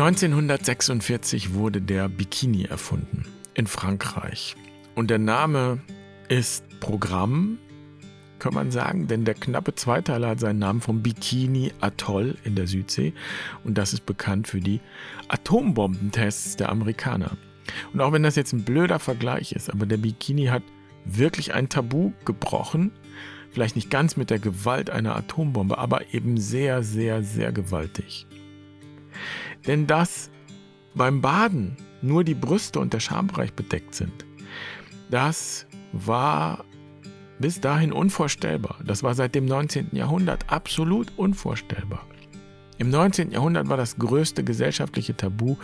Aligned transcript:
1946 0.00 1.52
wurde 1.52 1.82
der 1.82 2.08
Bikini 2.08 2.64
erfunden 2.64 3.26
in 3.52 3.66
Frankreich. 3.66 4.56
Und 4.94 5.10
der 5.10 5.18
Name 5.18 5.80
ist 6.30 6.64
Programm, 6.80 7.58
kann 8.38 8.54
man 8.54 8.70
sagen, 8.70 9.08
denn 9.08 9.26
der 9.26 9.34
knappe 9.34 9.74
Zweiteiler 9.74 10.28
hat 10.28 10.40
seinen 10.40 10.58
Namen 10.58 10.80
vom 10.80 11.02
Bikini 11.02 11.72
Atoll 11.82 12.38
in 12.44 12.54
der 12.54 12.66
Südsee 12.66 13.12
und 13.62 13.76
das 13.76 13.92
ist 13.92 14.06
bekannt 14.06 14.48
für 14.48 14.60
die 14.60 14.80
Atombombentests 15.28 16.56
der 16.56 16.70
Amerikaner. 16.70 17.32
Und 17.92 18.00
auch 18.00 18.12
wenn 18.12 18.22
das 18.22 18.36
jetzt 18.36 18.54
ein 18.54 18.64
blöder 18.64 19.00
Vergleich 19.00 19.52
ist, 19.52 19.68
aber 19.70 19.84
der 19.84 19.98
Bikini 19.98 20.46
hat 20.46 20.62
wirklich 21.04 21.52
ein 21.52 21.68
Tabu 21.68 22.12
gebrochen, 22.24 22.90
vielleicht 23.50 23.76
nicht 23.76 23.90
ganz 23.90 24.16
mit 24.16 24.30
der 24.30 24.38
Gewalt 24.38 24.88
einer 24.88 25.14
Atombombe, 25.14 25.76
aber 25.76 26.14
eben 26.14 26.38
sehr, 26.38 26.82
sehr, 26.82 27.22
sehr 27.22 27.52
gewaltig. 27.52 28.26
Denn 29.66 29.86
dass 29.86 30.30
beim 30.94 31.20
Baden 31.20 31.76
nur 32.02 32.24
die 32.24 32.34
Brüste 32.34 32.80
und 32.80 32.92
der 32.92 33.00
Schambereich 33.00 33.52
bedeckt 33.52 33.94
sind, 33.94 34.24
das 35.10 35.66
war 35.92 36.64
bis 37.38 37.60
dahin 37.60 37.92
unvorstellbar. 37.92 38.78
Das 38.84 39.02
war 39.02 39.14
seit 39.14 39.34
dem 39.34 39.46
19. 39.46 39.88
Jahrhundert 39.92 40.50
absolut 40.52 41.12
unvorstellbar. 41.16 42.06
Im 42.78 42.90
19. 42.90 43.30
Jahrhundert 43.30 43.68
war 43.68 43.76
das 43.76 43.98
größte 43.98 44.44
gesellschaftliche 44.44 45.16
Tabu 45.16 45.56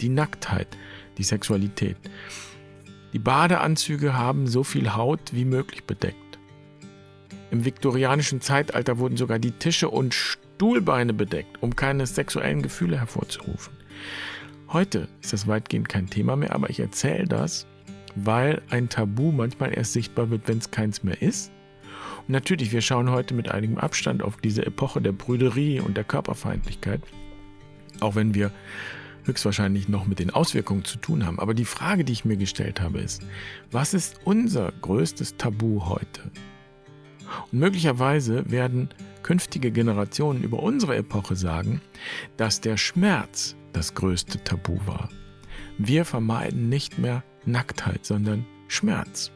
die 0.00 0.08
Nacktheit, 0.08 0.68
die 1.18 1.22
Sexualität. 1.22 1.96
Die 3.12 3.18
Badeanzüge 3.18 4.16
haben 4.16 4.46
so 4.46 4.64
viel 4.64 4.94
Haut 4.94 5.34
wie 5.34 5.44
möglich 5.44 5.84
bedeckt. 5.84 6.38
Im 7.50 7.66
viktorianischen 7.66 8.40
Zeitalter 8.40 8.98
wurden 8.98 9.18
sogar 9.18 9.38
die 9.38 9.50
Tische 9.52 9.90
und 9.90 10.14
Stuhlbeine 10.56 11.12
bedeckt, 11.12 11.62
um 11.62 11.74
keine 11.74 12.06
sexuellen 12.06 12.62
Gefühle 12.62 12.98
hervorzurufen. 12.98 13.72
Heute 14.68 15.08
ist 15.20 15.32
das 15.32 15.46
weitgehend 15.46 15.88
kein 15.88 16.08
Thema 16.08 16.36
mehr, 16.36 16.54
aber 16.54 16.70
ich 16.70 16.80
erzähle 16.80 17.26
das, 17.26 17.66
weil 18.14 18.62
ein 18.70 18.88
Tabu 18.88 19.32
manchmal 19.32 19.76
erst 19.76 19.92
sichtbar 19.92 20.30
wird, 20.30 20.46
wenn 20.46 20.58
es 20.58 20.70
keins 20.70 21.02
mehr 21.02 21.20
ist. 21.20 21.50
Und 22.20 22.30
natürlich, 22.30 22.72
wir 22.72 22.80
schauen 22.80 23.10
heute 23.10 23.34
mit 23.34 23.50
einigem 23.50 23.78
Abstand 23.78 24.22
auf 24.22 24.36
diese 24.36 24.64
Epoche 24.64 25.02
der 25.02 25.12
Brüderie 25.12 25.80
und 25.80 25.96
der 25.96 26.04
Körperfeindlichkeit, 26.04 27.02
auch 28.00 28.14
wenn 28.14 28.34
wir 28.34 28.50
höchstwahrscheinlich 29.24 29.88
noch 29.88 30.06
mit 30.06 30.18
den 30.18 30.30
Auswirkungen 30.30 30.84
zu 30.84 30.98
tun 30.98 31.26
haben. 31.26 31.38
Aber 31.38 31.54
die 31.54 31.64
Frage, 31.64 32.04
die 32.04 32.12
ich 32.12 32.24
mir 32.24 32.36
gestellt 32.36 32.80
habe, 32.80 33.00
ist, 33.00 33.22
was 33.70 33.94
ist 33.94 34.20
unser 34.24 34.72
größtes 34.80 35.36
Tabu 35.36 35.86
heute? 35.86 36.30
Und 37.50 37.58
möglicherweise 37.58 38.50
werden 38.50 38.90
künftige 39.32 39.72
Generationen 39.72 40.42
über 40.42 40.62
unsere 40.62 40.94
Epoche 40.94 41.36
sagen, 41.36 41.80
dass 42.36 42.60
der 42.60 42.76
Schmerz 42.76 43.56
das 43.72 43.94
größte 43.94 44.44
Tabu 44.44 44.78
war. 44.84 45.08
Wir 45.78 46.04
vermeiden 46.04 46.68
nicht 46.68 46.98
mehr 46.98 47.24
Nacktheit, 47.46 48.04
sondern 48.04 48.44
Schmerz. 48.68 49.30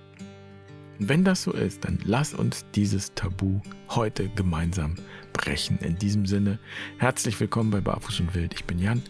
Wenn 0.99 1.25
das 1.25 1.45
so 1.45 1.53
ist, 1.53 1.87
dann 1.87 1.99
lass 2.05 2.35
uns 2.35 2.67
dieses 2.75 3.15
Tabu 3.15 3.63
heute 3.89 4.29
gemeinsam 4.29 4.97
brechen. 5.33 5.79
In 5.79 5.97
diesem 5.97 6.27
Sinne, 6.27 6.59
herzlich 6.99 7.41
willkommen 7.41 7.71
bei 7.71 7.81
Barfuß 7.81 8.21
und 8.21 8.35
Wild. 8.35 8.53
Ich 8.53 8.67
bin 8.67 8.79
Jan. 8.79 9.03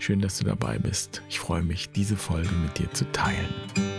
Schön, 0.00 0.20
dass 0.20 0.38
du 0.38 0.44
dabei 0.44 0.80
bist. 0.80 1.22
Ich 1.28 1.38
freue 1.38 1.62
mich, 1.62 1.90
diese 1.90 2.16
Folge 2.16 2.50
mit 2.56 2.76
dir 2.76 2.92
zu 2.92 3.04
teilen. 3.12 3.93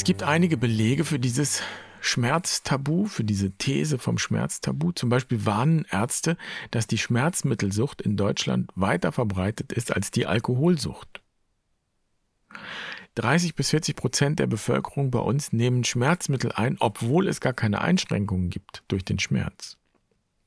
Es 0.00 0.04
gibt 0.04 0.22
einige 0.22 0.56
Belege 0.56 1.04
für 1.04 1.18
dieses 1.18 1.60
Schmerztabu, 2.00 3.04
für 3.04 3.22
diese 3.22 3.50
These 3.50 3.98
vom 3.98 4.16
Schmerztabu. 4.16 4.92
Zum 4.92 5.10
Beispiel 5.10 5.44
warnen 5.44 5.84
Ärzte, 5.90 6.38
dass 6.70 6.86
die 6.86 6.96
Schmerzmittelsucht 6.96 8.00
in 8.00 8.16
Deutschland 8.16 8.70
weiter 8.74 9.12
verbreitet 9.12 9.74
ist 9.74 9.94
als 9.94 10.10
die 10.10 10.24
Alkoholsucht. 10.24 11.20
30 13.16 13.54
bis 13.54 13.68
40 13.68 13.94
Prozent 13.94 14.38
der 14.38 14.46
Bevölkerung 14.46 15.10
bei 15.10 15.18
uns 15.18 15.52
nehmen 15.52 15.84
Schmerzmittel 15.84 16.50
ein, 16.52 16.78
obwohl 16.80 17.28
es 17.28 17.42
gar 17.42 17.52
keine 17.52 17.82
Einschränkungen 17.82 18.48
gibt 18.48 18.84
durch 18.88 19.04
den 19.04 19.18
Schmerz. 19.18 19.76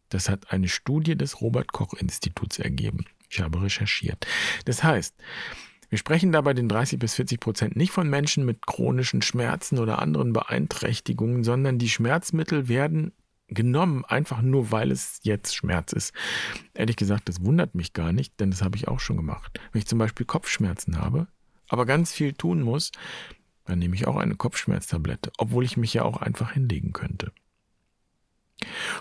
Das 0.09 0.29
hat 0.29 0.51
eine 0.51 0.67
Studie 0.67 1.15
des 1.15 1.41
Robert 1.41 1.71
Koch 1.71 1.93
Instituts 1.93 2.57
ergeben. 2.57 3.05
Ich 3.29 3.39
habe 3.39 3.61
recherchiert. 3.61 4.25
Das 4.65 4.83
heißt, 4.83 5.13
wir 5.93 5.99
sprechen 5.99 6.31
dabei 6.31 6.55
den 6.55 6.67
30 6.67 6.97
bis 6.97 7.13
40 7.13 7.39
Prozent 7.39 7.75
nicht 7.75 7.91
von 7.91 8.09
Menschen 8.09 8.45
mit 8.45 8.65
chronischen 8.65 9.21
Schmerzen 9.21 9.77
oder 9.77 9.99
anderen 9.99 10.33
Beeinträchtigungen, 10.33 11.43
sondern 11.43 11.77
die 11.77 11.87
Schmerzmittel 11.87 12.67
werden 12.67 13.11
genommen, 13.47 14.03
einfach 14.03 14.41
nur 14.41 14.71
weil 14.71 14.89
es 14.89 15.19
jetzt 15.21 15.55
Schmerz 15.55 15.93
ist. 15.93 16.11
Ehrlich 16.73 16.95
gesagt, 16.95 17.29
das 17.29 17.45
wundert 17.45 17.75
mich 17.75 17.93
gar 17.93 18.11
nicht, 18.11 18.39
denn 18.39 18.49
das 18.49 18.63
habe 18.63 18.75
ich 18.75 18.87
auch 18.87 18.99
schon 18.99 19.17
gemacht. 19.17 19.59
Wenn 19.71 19.81
ich 19.81 19.87
zum 19.87 19.99
Beispiel 19.99 20.25
Kopfschmerzen 20.25 20.97
habe, 20.97 21.27
aber 21.67 21.85
ganz 21.85 22.11
viel 22.11 22.33
tun 22.33 22.63
muss, 22.63 22.91
dann 23.65 23.77
nehme 23.77 23.93
ich 23.93 24.07
auch 24.07 24.15
eine 24.15 24.33
Kopfschmerztablette, 24.33 25.31
obwohl 25.37 25.63
ich 25.63 25.77
mich 25.77 25.93
ja 25.93 26.01
auch 26.01 26.17
einfach 26.17 26.53
hinlegen 26.53 26.93
könnte. 26.93 27.31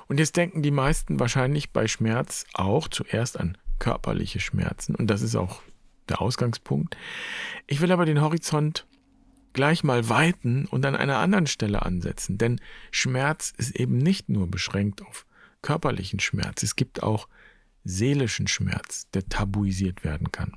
Und 0.08 0.18
jetzt 0.18 0.36
denken 0.36 0.60
die 0.60 0.70
meisten 0.70 1.18
wahrscheinlich 1.18 1.72
bei 1.72 1.88
Schmerz 1.88 2.44
auch 2.52 2.86
zuerst 2.88 3.40
an 3.40 3.56
körperliche 3.78 4.40
Schmerzen. 4.40 4.94
Und 4.94 5.06
das 5.06 5.22
ist 5.22 5.36
auch 5.36 5.62
der 6.08 6.20
Ausgangspunkt. 6.20 6.96
Ich 7.66 7.80
will 7.80 7.92
aber 7.92 8.04
den 8.04 8.20
Horizont 8.20 8.86
gleich 9.52 9.84
mal 9.84 10.08
weiten 10.08 10.66
und 10.66 10.84
an 10.86 10.96
einer 10.96 11.18
anderen 11.18 11.46
Stelle 11.46 11.82
ansetzen, 11.82 12.38
denn 12.38 12.60
Schmerz 12.90 13.52
ist 13.56 13.76
eben 13.76 13.98
nicht 13.98 14.28
nur 14.28 14.50
beschränkt 14.50 15.02
auf 15.02 15.26
körperlichen 15.60 16.20
Schmerz, 16.20 16.62
es 16.62 16.76
gibt 16.76 17.02
auch 17.02 17.28
seelischen 17.84 18.48
Schmerz, 18.48 19.08
der 19.10 19.28
tabuisiert 19.28 20.04
werden 20.04 20.32
kann. 20.32 20.56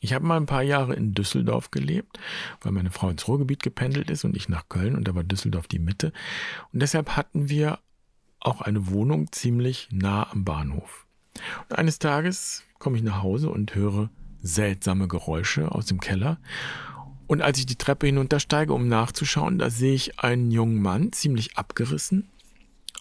Ich 0.00 0.12
habe 0.12 0.24
mal 0.24 0.36
ein 0.36 0.46
paar 0.46 0.62
Jahre 0.62 0.94
in 0.94 1.12
Düsseldorf 1.12 1.70
gelebt, 1.70 2.20
weil 2.60 2.72
meine 2.72 2.90
Frau 2.90 3.08
ins 3.08 3.26
Ruhrgebiet 3.26 3.62
gependelt 3.62 4.10
ist 4.10 4.24
und 4.24 4.36
ich 4.36 4.48
nach 4.48 4.68
Köln 4.68 4.94
und 4.94 5.08
da 5.08 5.14
war 5.14 5.24
Düsseldorf 5.24 5.66
die 5.66 5.80
Mitte. 5.80 6.12
Und 6.72 6.80
deshalb 6.80 7.16
hatten 7.16 7.48
wir 7.48 7.80
auch 8.38 8.60
eine 8.60 8.88
Wohnung 8.88 9.32
ziemlich 9.32 9.88
nah 9.90 10.30
am 10.30 10.44
Bahnhof. 10.44 11.07
Und 11.68 11.76
eines 11.76 11.98
Tages 11.98 12.64
komme 12.78 12.96
ich 12.96 13.02
nach 13.02 13.22
Hause 13.22 13.50
und 13.50 13.74
höre 13.74 14.10
seltsame 14.42 15.08
Geräusche 15.08 15.72
aus 15.72 15.86
dem 15.86 16.00
Keller. 16.00 16.38
Und 17.26 17.42
als 17.42 17.58
ich 17.58 17.66
die 17.66 17.76
Treppe 17.76 18.06
hinuntersteige, 18.06 18.72
um 18.72 18.88
nachzuschauen, 18.88 19.58
da 19.58 19.68
sehe 19.68 19.94
ich 19.94 20.18
einen 20.20 20.50
jungen 20.50 20.80
Mann, 20.80 21.12
ziemlich 21.12 21.58
abgerissen, 21.58 22.30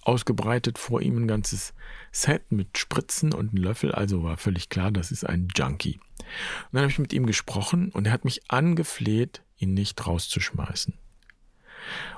ausgebreitet 0.04 0.78
vor 0.78 1.02
ihm 1.02 1.18
ein 1.18 1.28
ganzes 1.28 1.74
Set 2.12 2.52
mit 2.52 2.78
Spritzen 2.78 3.34
und 3.34 3.50
einem 3.50 3.64
Löffel, 3.64 3.92
also 3.94 4.24
war 4.24 4.38
völlig 4.38 4.70
klar, 4.70 4.92
das 4.92 5.12
ist 5.12 5.26
ein 5.26 5.48
Junkie. 5.56 6.00
Und 6.20 6.74
dann 6.74 6.82
habe 6.82 6.92
ich 6.92 7.00
mit 7.00 7.14
ihm 7.14 7.26
gesprochen 7.26 7.90
und 7.92 8.08
er 8.08 8.14
hat 8.14 8.26
mich 8.26 8.50
angefleht, 8.50 9.44
ihn 9.58 9.74
nicht 9.74 10.06
rauszuschmeißen. 10.06 10.94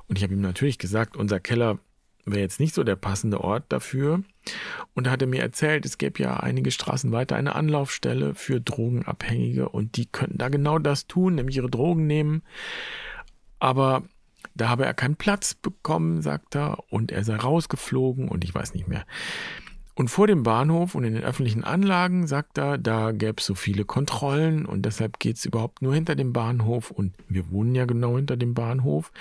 Und 0.07 0.17
ich 0.17 0.23
habe 0.23 0.33
ihm 0.33 0.41
natürlich 0.41 0.79
gesagt, 0.79 1.15
unser 1.15 1.39
Keller 1.39 1.79
wäre 2.25 2.41
jetzt 2.41 2.59
nicht 2.59 2.75
so 2.75 2.83
der 2.83 2.95
passende 2.95 3.41
Ort 3.41 3.65
dafür. 3.69 4.23
Und 4.93 5.07
da 5.07 5.11
hat 5.11 5.21
er 5.21 5.27
mir 5.27 5.41
erzählt, 5.41 5.85
es 5.85 5.97
gäbe 5.97 6.21
ja 6.21 6.37
einige 6.37 6.71
Straßen 6.71 7.11
weiter 7.11 7.35
eine 7.35 7.55
Anlaufstelle 7.55 8.35
für 8.35 8.61
Drogenabhängige 8.61 9.69
und 9.69 9.97
die 9.97 10.05
könnten 10.05 10.37
da 10.37 10.49
genau 10.49 10.79
das 10.79 11.07
tun, 11.07 11.35
nämlich 11.35 11.57
ihre 11.57 11.69
Drogen 11.69 12.07
nehmen. 12.07 12.43
Aber 13.59 14.03
da 14.55 14.69
habe 14.69 14.85
er 14.85 14.93
keinen 14.93 15.15
Platz 15.15 15.53
bekommen, 15.53 16.21
sagt 16.21 16.55
er, 16.55 16.83
und 16.89 17.11
er 17.11 17.23
sei 17.23 17.35
rausgeflogen 17.35 18.27
und 18.27 18.43
ich 18.43 18.53
weiß 18.53 18.73
nicht 18.73 18.87
mehr. 18.87 19.05
Und 19.95 20.07
vor 20.07 20.27
dem 20.27 20.43
Bahnhof 20.43 20.95
und 20.95 21.03
in 21.03 21.13
den 21.13 21.23
öffentlichen 21.23 21.65
Anlagen, 21.65 22.25
sagt 22.25 22.57
er, 22.57 22.77
da 22.77 23.11
gäbe 23.11 23.35
es 23.39 23.45
so 23.45 23.53
viele 23.53 23.83
Kontrollen 23.83 24.65
und 24.65 24.83
deshalb 24.85 25.19
geht 25.19 25.35
es 25.35 25.45
überhaupt 25.45 25.81
nur 25.81 25.93
hinter 25.93 26.15
dem 26.15 26.31
Bahnhof 26.31 26.89
und 26.89 27.13
wir 27.27 27.51
wohnen 27.51 27.75
ja 27.75 27.83
genau 27.83 28.15
hinter 28.15 28.37
dem 28.37 28.53
Bahnhof. 28.53 29.11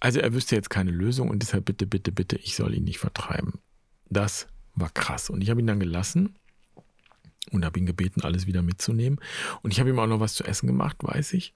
Also 0.00 0.20
er 0.20 0.32
wüsste 0.32 0.54
jetzt 0.54 0.70
keine 0.70 0.90
Lösung 0.90 1.28
und 1.28 1.40
deshalb 1.40 1.64
bitte, 1.64 1.86
bitte, 1.86 2.12
bitte, 2.12 2.36
ich 2.36 2.54
soll 2.54 2.74
ihn 2.74 2.84
nicht 2.84 2.98
vertreiben. 2.98 3.60
Das 4.08 4.46
war 4.74 4.90
krass. 4.90 5.30
Und 5.30 5.42
ich 5.42 5.50
habe 5.50 5.60
ihn 5.60 5.66
dann 5.66 5.80
gelassen 5.80 6.36
und 7.50 7.64
habe 7.64 7.78
ihn 7.78 7.86
gebeten, 7.86 8.22
alles 8.22 8.46
wieder 8.46 8.62
mitzunehmen. 8.62 9.18
Und 9.62 9.72
ich 9.72 9.80
habe 9.80 9.90
ihm 9.90 9.98
auch 9.98 10.06
noch 10.06 10.20
was 10.20 10.34
zu 10.34 10.44
essen 10.44 10.66
gemacht, 10.66 10.98
weiß 11.00 11.32
ich. 11.32 11.54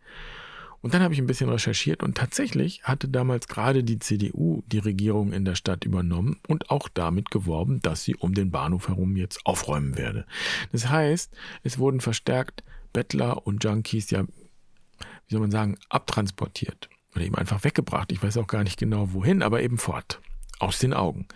Und 0.81 0.95
dann 0.95 1.03
habe 1.03 1.15
ich 1.15 1.21
ein 1.21 1.29
bisschen 1.29 1.49
recherchiert 1.49 2.03
und 2.03 2.17
tatsächlich 2.17 2.83
hatte 2.83 3.09
damals 3.09 3.47
gerade 3.47 3.85
die 3.85 4.01
CDU 4.01 4.65
die 4.67 4.81
Regierung 4.81 5.33
in 5.33 5.45
der 5.45 5.55
Stadt 5.55 5.85
übernommen 5.85 6.41
und 6.49 6.71
auch 6.71 6.89
damit 6.89 7.31
geworben, 7.31 7.81
dass 7.83 8.03
sie 8.03 8.17
um 8.17 8.35
den 8.35 8.51
Bahnhof 8.51 8.89
herum 8.89 9.17
jetzt 9.17 9.47
aufräumen 9.47 9.97
werde. 9.97 10.27
Das 10.73 10.89
heißt, 10.89 11.33
es 11.63 11.79
wurden 11.79 12.01
verstärkt 12.01 12.65
Bettler 12.93 13.47
und 13.47 13.63
Junkies 13.63 14.11
ja, 14.11 14.25
wie 14.25 15.31
soll 15.31 15.41
man 15.41 15.53
sagen, 15.53 15.79
abtransportiert 15.89 16.89
oder 17.15 17.25
eben 17.25 17.37
einfach 17.37 17.65
weggebracht. 17.65 18.13
Ich 18.13 18.23
weiß 18.23 18.37
auch 18.39 18.47
gar 18.47 18.65
nicht 18.65 18.79
genau 18.79 19.13
wohin, 19.13 19.43
aber 19.43 19.63
eben 19.63 19.79
fort. 19.79 20.21
Aus 20.59 20.79
den 20.79 20.95
Augen. 20.95 21.27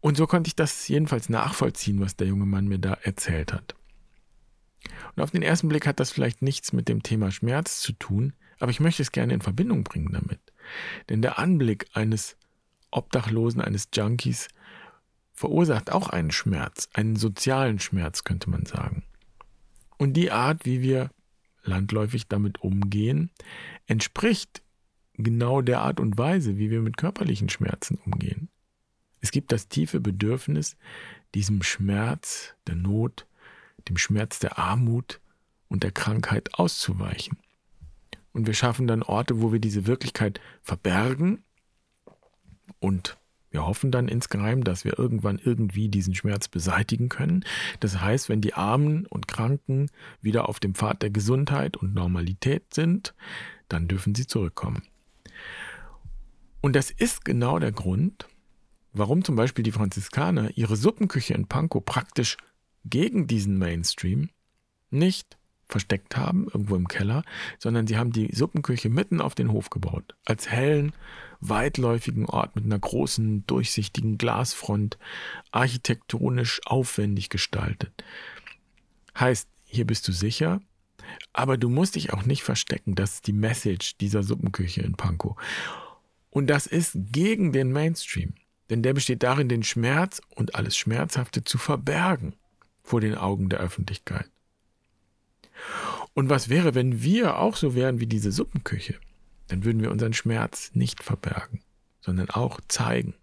Und 0.00 0.16
so 0.16 0.26
konnte 0.26 0.48
ich 0.48 0.56
das 0.56 0.88
jedenfalls 0.88 1.28
nachvollziehen, 1.28 2.00
was 2.00 2.16
der 2.16 2.26
junge 2.26 2.46
Mann 2.46 2.68
mir 2.68 2.78
da 2.78 2.94
erzählt 2.94 3.52
hat. 3.52 3.74
Und 5.14 5.22
auf 5.22 5.30
den 5.30 5.42
ersten 5.42 5.68
Blick 5.68 5.86
hat 5.86 6.00
das 6.00 6.10
vielleicht 6.10 6.42
nichts 6.42 6.72
mit 6.72 6.88
dem 6.88 7.02
Thema 7.02 7.30
Schmerz 7.30 7.80
zu 7.80 7.92
tun, 7.92 8.32
aber 8.58 8.70
ich 8.70 8.80
möchte 8.80 9.02
es 9.02 9.12
gerne 9.12 9.34
in 9.34 9.42
Verbindung 9.42 9.84
bringen 9.84 10.12
damit. 10.12 10.40
Denn 11.08 11.22
der 11.22 11.38
Anblick 11.38 11.86
eines 11.92 12.36
Obdachlosen, 12.90 13.60
eines 13.60 13.88
Junkies, 13.94 14.48
verursacht 15.32 15.90
auch 15.90 16.08
einen 16.08 16.30
Schmerz, 16.30 16.88
einen 16.92 17.16
sozialen 17.16 17.78
Schmerz, 17.78 18.24
könnte 18.24 18.50
man 18.50 18.66
sagen. 18.66 19.04
Und 19.96 20.14
die 20.14 20.30
Art, 20.30 20.64
wie 20.64 20.80
wir 20.82 21.10
landläufig 21.62 22.28
damit 22.28 22.62
umgehen, 22.62 23.30
entspricht 23.86 24.62
genau 25.14 25.60
der 25.60 25.80
Art 25.80 26.00
und 26.00 26.16
Weise, 26.18 26.58
wie 26.58 26.70
wir 26.70 26.80
mit 26.80 26.96
körperlichen 26.96 27.48
Schmerzen 27.48 27.98
umgehen. 28.04 28.48
Es 29.20 29.30
gibt 29.30 29.52
das 29.52 29.68
tiefe 29.68 30.00
Bedürfnis, 30.00 30.76
diesem 31.34 31.62
Schmerz 31.62 32.54
der 32.66 32.76
Not, 32.76 33.26
dem 33.88 33.96
Schmerz 33.96 34.38
der 34.38 34.58
Armut 34.58 35.20
und 35.68 35.82
der 35.82 35.92
Krankheit 35.92 36.54
auszuweichen. 36.54 37.38
Und 38.32 38.46
wir 38.46 38.54
schaffen 38.54 38.86
dann 38.86 39.02
Orte, 39.02 39.42
wo 39.42 39.52
wir 39.52 39.60
diese 39.60 39.86
Wirklichkeit 39.86 40.40
verbergen 40.62 41.44
und 42.78 43.18
wir 43.50 43.66
hoffen 43.66 43.90
dann 43.90 44.08
insgeheim, 44.08 44.62
dass 44.62 44.84
wir 44.84 44.98
irgendwann 44.98 45.38
irgendwie 45.42 45.88
diesen 45.88 46.14
Schmerz 46.14 46.48
beseitigen 46.48 47.08
können. 47.08 47.44
Das 47.80 48.00
heißt, 48.00 48.28
wenn 48.28 48.40
die 48.40 48.54
Armen 48.54 49.06
und 49.06 49.26
Kranken 49.26 49.90
wieder 50.22 50.48
auf 50.48 50.60
dem 50.60 50.74
Pfad 50.74 51.02
der 51.02 51.10
Gesundheit 51.10 51.76
und 51.76 51.94
Normalität 51.94 52.72
sind, 52.72 53.14
dann 53.68 53.88
dürfen 53.88 54.14
sie 54.14 54.26
zurückkommen. 54.26 54.82
Und 56.60 56.76
das 56.76 56.90
ist 56.90 57.24
genau 57.24 57.58
der 57.58 57.72
Grund, 57.72 58.28
warum 58.92 59.24
zum 59.24 59.34
Beispiel 59.34 59.64
die 59.64 59.72
Franziskaner 59.72 60.56
ihre 60.56 60.76
Suppenküche 60.76 61.34
in 61.34 61.46
Pankow 61.46 61.84
praktisch 61.84 62.36
gegen 62.84 63.26
diesen 63.26 63.58
Mainstream 63.58 64.30
nicht 64.90 65.38
versteckt 65.70 66.16
haben, 66.16 66.46
irgendwo 66.46 66.76
im 66.76 66.88
Keller, 66.88 67.24
sondern 67.58 67.86
sie 67.86 67.96
haben 67.96 68.12
die 68.12 68.34
Suppenküche 68.34 68.88
mitten 68.88 69.20
auf 69.20 69.34
den 69.34 69.52
Hof 69.52 69.70
gebaut, 69.70 70.14
als 70.24 70.50
hellen, 70.50 70.92
weitläufigen 71.40 72.26
Ort 72.26 72.56
mit 72.56 72.64
einer 72.64 72.78
großen, 72.78 73.46
durchsichtigen 73.46 74.18
Glasfront, 74.18 74.98
architektonisch 75.52 76.60
aufwendig 76.66 77.30
gestaltet. 77.30 78.04
Heißt, 79.18 79.48
hier 79.64 79.86
bist 79.86 80.06
du 80.08 80.12
sicher, 80.12 80.60
aber 81.32 81.56
du 81.56 81.68
musst 81.68 81.94
dich 81.94 82.12
auch 82.12 82.24
nicht 82.24 82.42
verstecken. 82.42 82.94
Das 82.94 83.14
ist 83.14 83.26
die 83.26 83.32
Message 83.32 83.96
dieser 83.98 84.22
Suppenküche 84.22 84.82
in 84.82 84.94
Pankow. 84.94 85.36
Und 86.30 86.48
das 86.48 86.66
ist 86.66 86.92
gegen 86.94 87.52
den 87.52 87.72
Mainstream. 87.72 88.34
Denn 88.68 88.82
der 88.82 88.94
besteht 88.94 89.22
darin, 89.24 89.48
den 89.48 89.64
Schmerz 89.64 90.22
und 90.36 90.54
alles 90.54 90.76
Schmerzhafte 90.76 91.42
zu 91.42 91.58
verbergen 91.58 92.34
vor 92.82 93.00
den 93.00 93.16
Augen 93.16 93.48
der 93.48 93.58
Öffentlichkeit. 93.58 94.30
Und 96.14 96.28
was 96.28 96.48
wäre, 96.48 96.74
wenn 96.74 97.02
wir 97.02 97.38
auch 97.38 97.56
so 97.56 97.74
wären 97.74 98.00
wie 98.00 98.06
diese 98.06 98.32
Suppenküche? 98.32 98.94
Dann 99.48 99.64
würden 99.64 99.82
wir 99.82 99.90
unseren 99.90 100.12
Schmerz 100.12 100.70
nicht 100.74 101.02
verbergen, 101.02 101.60
sondern 102.00 102.30
auch 102.30 102.60
zeigen, 102.68 103.14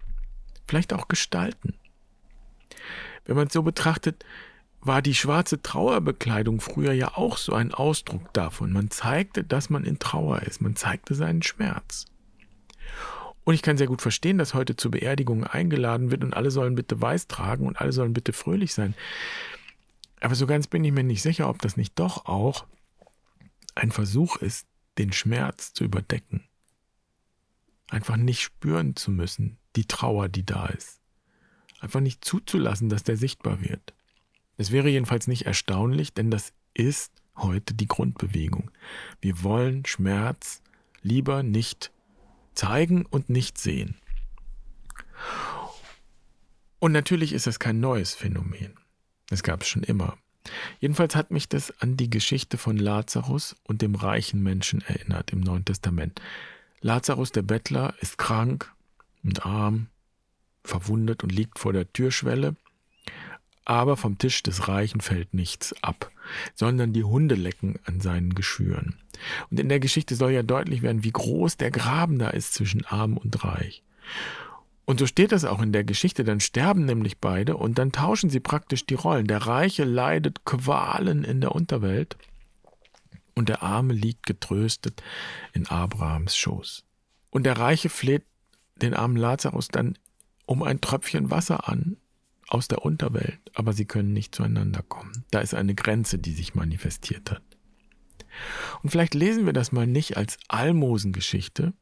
vielleicht 0.68 0.94
auch 0.94 1.08
gestalten. 1.08 1.76
Wenn 3.26 3.36
man 3.36 3.48
es 3.48 3.54
so 3.54 3.62
betrachtet, 3.62 4.26
war 4.82 5.02
die 5.02 5.16
schwarze 5.16 5.62
Trauerbekleidung 5.62 6.62
früher 6.62 6.94
ja 6.94 7.16
auch 7.16 7.38
so 7.38 7.54
ein 7.54 7.74
Ausdruck 7.74 8.34
davon. 8.34 8.72
Man 8.72 8.90
zeigte, 8.90 9.44
dass 9.44 9.70
man 9.70 9.84
in 9.84 10.00
Trauer 10.00 10.44
ist, 10.44 10.62
man 10.62 10.76
zeigte 10.76 11.14
seinen 11.16 11.44
Schmerz. 11.44 12.06
Und 13.44 13.54
ich 13.54 13.62
kann 13.62 13.78
sehr 13.78 13.88
gut 13.88 14.02
verstehen, 14.02 14.38
dass 14.38 14.54
heute 14.54 14.76
zu 14.76 14.92
Beerdigungen 14.92 15.46
eingeladen 15.46 16.12
wird 16.12 16.24
und 16.24 16.34
alle 16.34 16.52
sollen 16.52 16.76
bitte 16.76 17.02
weiß 17.02 17.28
tragen 17.28 17.66
und 17.66 17.80
alle 17.80 17.94
sollen 17.94 18.14
bitte 18.14 18.34
fröhlich 18.34 18.74
sein. 18.74 18.94
Aber 20.20 20.36
so 20.36 20.48
ganz 20.48 20.68
bin 20.68 20.84
ich 20.84 20.92
mir 20.92 21.04
nicht 21.04 21.22
sicher, 21.22 21.50
ob 21.50 21.62
das 21.62 21.78
nicht 21.78 21.98
doch 22.00 22.26
auch 22.26 22.66
ein 23.76 23.92
Versuch 23.92 24.38
ist, 24.38 24.68
den 24.98 25.14
Schmerz 25.14 25.74
zu 25.74 25.84
überdecken. 25.84 26.44
Einfach 27.90 28.18
nicht 28.18 28.42
spüren 28.42 28.96
zu 28.96 29.12
müssen, 29.12 29.58
die 29.76 29.86
Trauer, 29.86 30.28
die 30.30 30.46
da 30.46 30.66
ist. 30.68 31.00
Einfach 31.80 32.00
nicht 32.00 32.26
zuzulassen, 32.26 32.90
dass 32.90 33.04
der 33.04 33.18
sichtbar 33.18 33.62
wird. 33.62 33.94
Es 34.58 34.72
wäre 34.72 34.90
jedenfalls 34.90 35.28
nicht 35.28 35.46
erstaunlich, 35.46 36.14
denn 36.14 36.32
das 36.32 36.54
ist 36.74 37.14
heute 37.36 37.76
die 37.76 37.88
Grundbewegung. 37.88 38.72
Wir 39.22 39.44
wollen 39.44 39.86
Schmerz 39.86 40.62
lieber 41.04 41.44
nicht 41.44 41.92
zeigen 42.56 43.06
und 43.06 43.30
nicht 43.30 43.60
sehen. 43.60 43.96
Und 46.80 46.92
natürlich 46.92 47.34
ist 47.34 47.48
es 47.48 47.60
kein 47.60 47.80
neues 47.80 48.16
Phänomen. 48.16 48.74
Es 49.30 49.44
gab 49.44 49.62
es 49.62 49.68
schon 49.68 49.84
immer. 49.84 50.18
Jedenfalls 50.80 51.16
hat 51.16 51.32
mich 51.32 51.50
das 51.50 51.74
an 51.82 51.98
die 51.98 52.10
Geschichte 52.10 52.58
von 52.58 52.78
Lazarus 52.78 53.56
und 53.64 53.82
dem 53.82 53.96
reichen 53.96 54.42
Menschen 54.42 54.82
erinnert 54.82 55.32
im 55.32 55.42
Neuen 55.42 55.66
Testament. 55.66 56.22
Lazarus 56.82 57.32
der 57.32 57.42
Bettler 57.42 57.94
ist 58.00 58.18
krank 58.18 58.72
und 59.24 59.46
arm, 59.46 59.88
verwundet 60.64 61.24
und 61.24 61.32
liegt 61.32 61.60
vor 61.60 61.74
der 61.74 61.92
Türschwelle, 61.92 62.56
aber 63.66 63.98
vom 63.98 64.18
Tisch 64.18 64.44
des 64.44 64.70
Reichen 64.70 65.02
fällt 65.02 65.34
nichts 65.34 65.76
ab, 65.84 66.12
sondern 66.56 66.94
die 66.94 67.04
Hunde 67.04 67.36
lecken 67.36 67.80
an 67.84 68.00
seinen 68.00 68.34
Geschwüren. 68.34 68.96
Und 69.50 69.60
in 69.60 69.68
der 69.68 69.82
Geschichte 69.82 70.16
soll 70.16 70.32
ja 70.32 70.44
deutlich 70.44 70.82
werden, 70.82 71.04
wie 71.04 71.12
groß 71.12 71.58
der 71.58 71.72
Graben 71.72 72.20
da 72.20 72.30
ist 72.30 72.54
zwischen 72.54 72.86
arm 72.86 73.18
und 73.18 73.44
reich. 73.44 73.84
Und 74.88 75.02
so 75.02 75.06
steht 75.06 75.34
das 75.34 75.44
auch 75.44 75.62
in 75.62 75.74
der 75.74 75.84
Geschichte, 75.84 76.24
dann 76.24 76.40
sterben 76.40 76.86
nämlich 76.86 77.18
beide 77.18 77.58
und 77.58 77.78
dann 77.78 77.92
tauschen 77.92 78.30
sie 78.30 78.40
praktisch 78.40 78.86
die 78.86 78.94
Rollen. 78.94 79.28
Der 79.28 79.46
Reiche 79.46 79.84
leidet 79.84 80.46
Qualen 80.46 81.26
in 81.26 81.42
der 81.42 81.52
Unterwelt 81.52 82.18
und 83.36 83.50
der 83.50 83.64
Arme 83.64 83.94
liegt 83.94 84.26
getröstet 84.26 85.04
in 85.52 85.68
Abrahams 85.68 86.38
Schoß. 86.38 86.86
Und 87.32 87.44
der 87.44 87.58
Reiche 87.58 87.90
fleht 87.90 88.24
den 88.78 88.94
armen 88.94 89.18
Lazarus 89.18 89.68
dann 89.68 89.98
um 90.46 90.64
ein 90.64 90.80
Tröpfchen 90.80 91.30
Wasser 91.30 91.68
an 91.68 91.98
aus 92.48 92.70
der 92.70 92.86
Unterwelt, 92.86 93.42
aber 93.56 93.74
sie 93.74 93.86
können 93.86 94.14
nicht 94.14 94.34
zueinander 94.34 94.84
kommen. 94.84 95.26
Da 95.32 95.42
ist 95.42 95.54
eine 95.54 95.76
Grenze, 95.76 96.18
die 96.18 96.32
sich 96.32 96.56
manifestiert 96.56 97.30
hat. 97.30 97.44
Und 98.84 98.92
vielleicht 98.92 99.16
lesen 99.16 99.46
wir 99.46 99.52
das 99.52 99.74
mal 99.74 99.86
nicht 99.86 100.16
als 100.16 100.38
Almosengeschichte, 100.48 101.74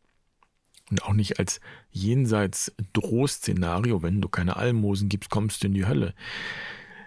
und 0.90 1.04
auch 1.04 1.14
nicht 1.14 1.40
als 1.40 1.60
jenseits 1.92 2.74
Drohszenario, 2.94 4.04
wenn 4.04 4.22
du 4.22 4.30
keine 4.30 4.56
Almosen 4.56 5.10
gibst, 5.10 5.30
kommst 5.30 5.64
du 5.64 5.68
in 5.68 5.74
die 5.74 5.88
Hölle, 5.88 6.14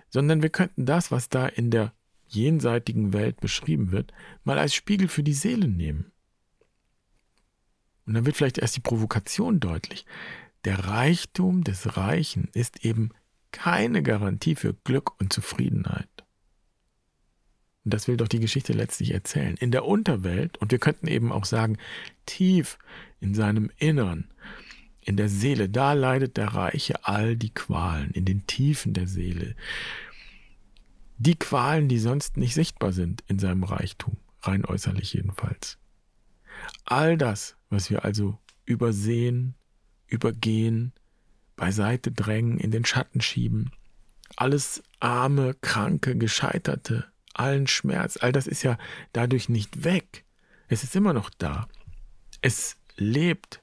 sondern 0.09 0.43
wir 0.43 0.51
könnten 0.51 0.87
das, 0.87 1.11
was 1.11 1.29
da 1.29 1.47
in 1.47 1.71
der 1.71 1.93
jenseitigen 2.27 3.13
Welt 3.13 3.41
beschrieben 3.41 3.91
wird, 3.91 4.13
mal 4.45 4.59
als 4.59 4.75
Spiegel 4.75 5.09
für 5.09 5.23
die 5.23 5.35
Seele 5.35 5.69
nehmen. 5.69 6.13
Und 8.07 8.15
dann 8.15 8.27
wird 8.27 8.37
vielleicht 8.37 8.59
erst 8.59 8.77
die 8.77 8.81
Provokation 8.81 9.61
deutlich. 9.61 10.07
Der 10.65 10.87
Reichtum 10.87 11.63
des 11.63 11.97
Reichen 11.97 12.49
ist 12.53 12.85
eben 12.85 13.11
keine 13.53 14.03
Garantie 14.03 14.55
für 14.55 14.75
Glück 14.75 15.19
und 15.21 15.33
Zufriedenheit. 15.33 16.09
Und 17.85 17.95
das 17.95 18.09
will 18.09 18.17
doch 18.17 18.29
die 18.29 18.41
Geschichte 18.41 18.73
letztlich 18.73 19.15
erzählen. 19.15 19.57
In 19.57 19.71
der 19.71 19.85
Unterwelt, 19.85 20.59
und 20.59 20.73
wir 20.73 20.79
könnten 20.79 21.07
eben 21.07 21.33
auch 21.33 21.45
sagen, 21.45 21.79
tief 22.27 22.79
in 23.21 23.35
seinem 23.35 23.71
Innern, 23.79 24.29
in 25.01 25.17
der 25.17 25.29
Seele, 25.29 25.69
da 25.69 25.95
leidet 25.95 26.37
der 26.37 26.49
Reiche 26.49 27.05
all 27.07 27.37
die 27.37 27.53
Qualen, 27.53 28.11
in 28.11 28.25
den 28.25 28.47
Tiefen 28.47 28.93
der 28.93 29.09
Seele. 29.09 29.55
Die 31.17 31.37
Qualen, 31.37 31.89
die 31.89 31.99
sonst 31.99 32.37
nicht 32.37 32.55
sichtbar 32.55 32.93
sind 32.93 33.25
in 33.27 33.39
seinem 33.39 33.65
Reichtum, 33.65 34.19
rein 34.43 34.65
äußerlich 34.65 35.15
jedenfalls. 35.15 35.79
All 36.85 37.17
das, 37.17 37.57
was 37.71 37.91
wir 37.91 38.05
also 38.05 38.39
übersehen, 38.67 39.55
übergehen, 40.07 40.93
beiseite 41.57 42.13
drängen, 42.13 42.59
in 42.59 42.71
den 42.71 42.85
Schatten 42.85 43.21
schieben, 43.21 43.73
alles 44.37 44.83
arme, 45.01 45.55
kranke, 45.61 46.17
gescheiterte, 46.17 47.07
allen 47.35 47.67
Schmerz, 47.67 48.19
all 48.21 48.33
das 48.33 48.47
ist 48.47 48.63
ja 48.63 48.79
dadurch 49.13 49.49
nicht 49.49 49.85
weg. 49.85 50.25
Es 50.69 50.83
ist 50.85 50.95
immer 50.95 51.13
noch 51.13 51.31
da. 51.31 51.69
Es 52.43 52.77
lebt 53.01 53.61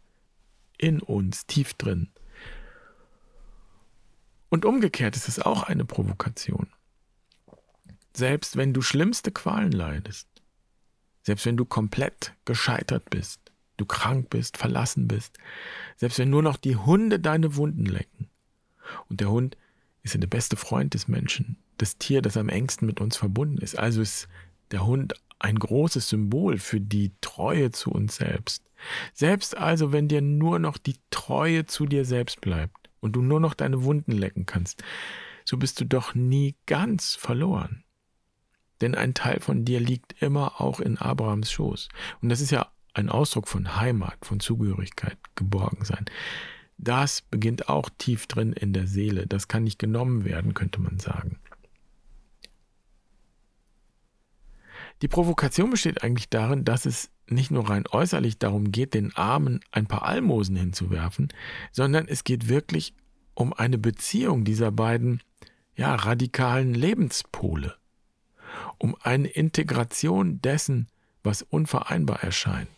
in 0.77 1.01
uns, 1.01 1.45
tief 1.45 1.73
drin. 1.73 2.09
Und 4.49 4.65
umgekehrt 4.65 5.15
ist 5.15 5.27
es 5.27 5.39
auch 5.39 5.63
eine 5.63 5.85
Provokation. 5.85 6.67
Selbst 8.13 8.55
wenn 8.55 8.73
du 8.73 8.81
schlimmste 8.81 9.31
Qualen 9.31 9.71
leidest, 9.71 10.27
selbst 11.23 11.45
wenn 11.45 11.57
du 11.57 11.65
komplett 11.65 12.33
gescheitert 12.45 13.09
bist, 13.09 13.39
du 13.77 13.85
krank 13.85 14.29
bist, 14.29 14.57
verlassen 14.57 15.07
bist, 15.07 15.37
selbst 15.97 16.19
wenn 16.19 16.29
nur 16.29 16.41
noch 16.41 16.57
die 16.57 16.77
Hunde 16.77 17.19
deine 17.19 17.55
Wunden 17.55 17.85
lecken, 17.85 18.29
und 19.09 19.19
der 19.19 19.29
Hund 19.29 19.57
ist 20.03 20.13
ja 20.13 20.19
der 20.19 20.27
beste 20.27 20.55
Freund 20.55 20.93
des 20.93 21.07
Menschen, 21.07 21.57
das 21.77 21.97
Tier, 21.97 22.21
das 22.21 22.37
am 22.37 22.49
engsten 22.49 22.87
mit 22.87 23.01
uns 23.01 23.17
verbunden 23.17 23.57
ist. 23.57 23.77
Also 23.77 24.01
ist 24.01 24.27
der 24.72 24.86
Hund 24.86 25.13
ein 25.39 25.60
großes 25.60 26.10
Symbol 26.10 26.57
für 26.57 26.81
die 26.81 27.13
Treue 27.22 27.72
zu 27.72 27.91
uns 27.91 28.15
selbst. 28.15 28.63
Selbst 29.13 29.57
also, 29.57 29.91
wenn 29.91 30.07
dir 30.07 30.22
nur 30.22 30.60
noch 30.60 30.77
die 30.77 30.95
Treue 31.10 31.65
zu 31.65 31.86
dir 31.86 32.05
selbst 32.05 32.41
bleibt, 32.41 32.86
und 33.05 33.15
du 33.15 33.22
nur 33.22 33.39
noch 33.39 33.53
deine 33.53 33.84
Wunden 33.84 34.12
lecken 34.12 34.48
kannst, 34.48 34.84
so 35.45 35.57
bist 35.57 35.79
du 35.79 35.86
doch 35.86 36.15
nie 36.15 36.55
ganz 36.65 37.13
verloren. 37.13 37.84
Denn 38.81 38.95
ein 38.95 39.13
Teil 39.13 39.39
von 39.39 39.63
dir 39.63 39.79
liegt 39.79 40.22
immer 40.24 40.60
auch 40.60 40.79
in 40.79 40.98
Abrahams 40.98 41.51
Schoß. 41.51 41.88
Und 42.22 42.29
das 42.29 42.41
ist 42.41 42.51
ja 42.51 42.67
ein 42.93 43.10
Ausdruck 43.10 43.48
von 43.48 43.77
Heimat, 43.77 44.17
von 44.25 44.39
Zugehörigkeit, 44.39 45.17
Geborgensein. 45.36 46.05
Das 46.77 47.22
beginnt 47.22 47.69
auch 47.69 47.89
tief 47.98 48.25
drin 48.25 48.53
in 48.53 48.74
der 48.74 48.88
Seele. 48.88 49.27
Das 49.27 49.48
kann 49.48 49.63
nicht 49.63 49.79
genommen 49.79 50.25
werden, 50.25 50.55
könnte 50.55 50.81
man 50.81 50.98
sagen. 50.98 51.39
Die 55.01 55.07
Provokation 55.07 55.69
besteht 55.71 56.03
eigentlich 56.03 56.29
darin, 56.29 56.63
dass 56.63 56.85
es 56.85 57.09
nicht 57.27 57.51
nur 57.51 57.69
rein 57.69 57.85
äußerlich 57.89 58.37
darum 58.37 58.71
geht, 58.71 58.93
den 58.93 59.15
Armen 59.15 59.61
ein 59.71 59.87
paar 59.87 60.03
Almosen 60.03 60.55
hinzuwerfen, 60.55 61.29
sondern 61.71 62.07
es 62.07 62.23
geht 62.23 62.47
wirklich 62.47 62.93
um 63.33 63.51
eine 63.53 63.77
Beziehung 63.77 64.45
dieser 64.45 64.71
beiden 64.71 65.21
ja, 65.75 65.93
radikalen 65.95 66.73
Lebenspole, 66.73 67.75
um 68.77 68.95
eine 69.01 69.27
Integration 69.27 70.41
dessen, 70.41 70.87
was 71.23 71.41
unvereinbar 71.41 72.23
erscheint. 72.23 72.69